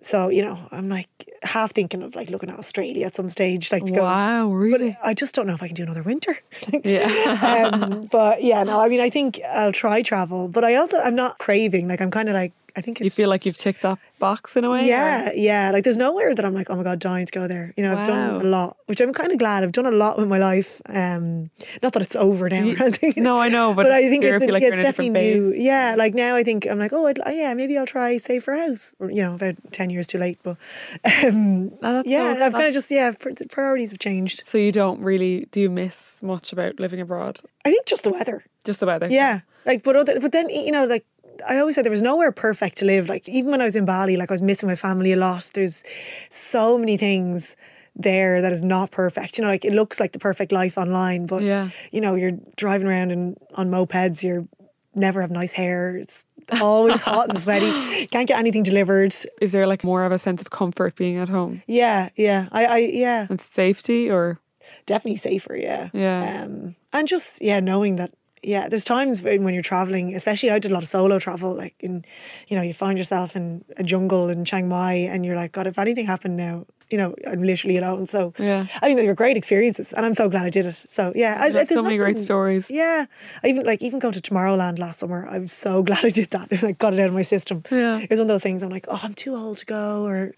[0.03, 1.09] so you know I'm like
[1.43, 4.03] half thinking of like looking at Australia at some stage like to go.
[4.03, 4.99] Wow, But really?
[5.03, 6.37] I just don't know if I can do another winter.
[6.85, 7.71] Yeah.
[7.73, 8.81] um, but yeah, no.
[8.81, 11.89] I mean, I think I'll try travel, but I also I'm not craving.
[11.89, 14.65] Like I'm kind of like I think you feel like you've ticked that box in
[14.65, 14.81] a way?
[14.81, 15.71] or- yeah, yeah.
[15.73, 17.75] Like there's nowhere that I'm like, oh my god, dying to go there.
[17.77, 19.63] You know, I've done a lot, which I'm kind of glad.
[19.65, 20.81] I've done a lot with my life.
[20.87, 21.51] Um,
[21.83, 22.91] not that it's over now or.
[23.17, 25.41] No, I know, but, I think you it's, like yeah, it's in a different definitely
[25.41, 25.55] new.
[25.55, 28.55] Yeah, like now I think I'm like, oh, I'd, yeah, maybe I'll try save for
[28.55, 28.95] a house.
[29.01, 30.57] Or, you know, about ten years too late, but
[31.05, 34.43] um, No, yeah, so- I've kind of just yeah, pr- priorities have changed.
[34.47, 37.41] So you don't really do you miss much about living abroad?
[37.65, 38.45] I think just the weather.
[38.65, 39.09] Just the weather.
[39.11, 41.05] Yeah, like but other, but then you know like.
[41.47, 43.09] I always said there was nowhere perfect to live.
[43.09, 45.51] Like even when I was in Bali, like I was missing my family a lot.
[45.55, 45.83] There's
[46.31, 47.57] so many things
[47.97, 49.39] there that is not perfect.
[49.39, 51.71] You know, like it looks like the perfect life online, but Yeah.
[51.93, 54.23] you know, you're driving around and on mopeds.
[54.23, 54.47] You're
[54.95, 55.97] never have nice hair.
[55.97, 56.25] It's
[56.61, 58.07] always hot and sweaty.
[58.11, 59.15] Can't get anything delivered.
[59.41, 62.49] Is there like more of a sense of comfort being at home Yeah, yeah.
[62.53, 64.39] I, I yeah, and safety or
[64.87, 65.57] definitely safer.
[65.57, 66.43] Yeah, Yeah.
[66.45, 68.13] Um, and just yeah, knowing that.
[68.43, 71.55] Yeah, there's times when when you're traveling, especially I did a lot of solo travel.
[71.55, 72.05] Like in,
[72.49, 75.67] you know, you find yourself in a jungle in Chiang Mai, and you're like, God,
[75.67, 78.07] if anything happened now, you know, I'm literally alone.
[78.07, 78.67] So Yeah.
[78.81, 80.85] I mean, they were great experiences, and I'm so glad I did it.
[80.89, 82.71] So yeah, I, got so many great stories.
[82.71, 83.07] Yeah,
[83.43, 85.27] I even like even going to Tomorrowland last summer.
[85.29, 86.49] I'm so glad I did that.
[86.63, 87.63] I got it out of my system.
[87.71, 87.99] Yeah.
[87.99, 88.63] it was one of those things.
[88.63, 90.33] I'm like, oh, I'm too old to go, or,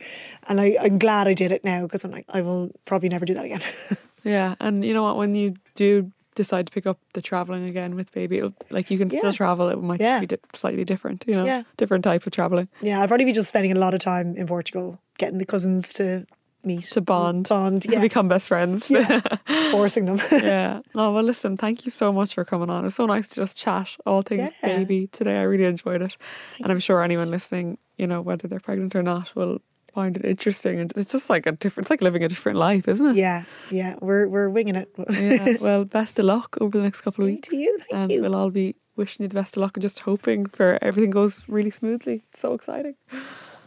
[0.48, 3.24] and I, I'm glad I did it now because I'm like, I will probably never
[3.24, 3.62] do that again.
[4.22, 4.54] Yeah.
[4.60, 8.12] And you know what, when you do decide to pick up the traveling again with
[8.12, 9.18] baby, it'll, like you can Yeah.
[9.20, 10.20] still travel, it might Yeah.
[10.20, 11.62] be di- slightly different, you know, Yeah.
[11.76, 12.68] different type of traveling.
[12.80, 15.92] yeah, I'll probably be just spending a lot of time in Portugal, getting the cousins
[15.94, 16.24] to
[16.64, 17.48] meet, To bond.
[17.48, 18.90] bond, yeah, Become best friends.
[18.90, 19.20] Yeah.
[19.70, 20.20] forcing them.
[20.32, 20.80] yeah.
[20.94, 21.56] Oh well, listen.
[21.56, 22.82] Thank you so much for coming on.
[22.82, 24.78] It was so nice to just chat all things Yeah.
[24.78, 25.38] baby today.
[25.38, 26.16] I really enjoyed it,
[26.62, 29.60] and I'm sure anyone listening, you know, whether they're pregnant or not, will
[29.92, 30.80] find it interesting.
[30.80, 33.16] And it's just like a different, it's like living a different life, isn't it?
[33.16, 34.88] yeah, yeah, we're we're winging it.
[35.10, 35.56] Yeah.
[35.60, 37.48] Well, best of luck over the next couple of weeks.
[37.48, 38.22] to you, thank and you.
[38.22, 41.40] we'll all be wishing you the best of luck and just hoping for everything goes
[41.48, 42.22] really smoothly.
[42.30, 42.94] It's so exciting.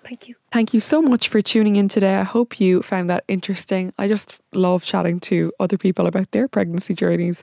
[0.04, 0.36] Thank you.
[0.52, 2.16] Thank you so much for tuning in today.
[2.16, 3.94] I hope you found that interesting.
[3.98, 7.42] I just love chatting to other people about their pregnancy journeys.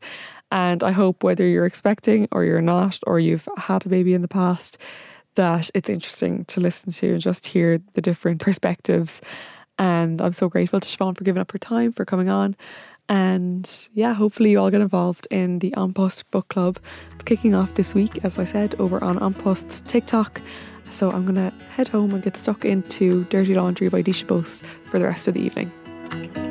[0.53, 4.21] And I hope whether you're expecting or you're not, or you've had a baby in
[4.21, 4.77] the past,
[5.41, 9.23] that it's interesting to listen to and just hear the different perspectives.
[9.79, 12.55] And I'm so grateful to Siobhan for giving up her time, for coming on.
[13.09, 16.79] And yeah, hopefully you all get involved in the On Post Book Club.
[17.15, 20.43] It's kicking off this week, as I said, over on On Post's TikTok.
[20.93, 24.63] So I'm going to head home and get stuck into Dirty Laundry by Disha Bose
[24.91, 26.50] for the rest of the evening.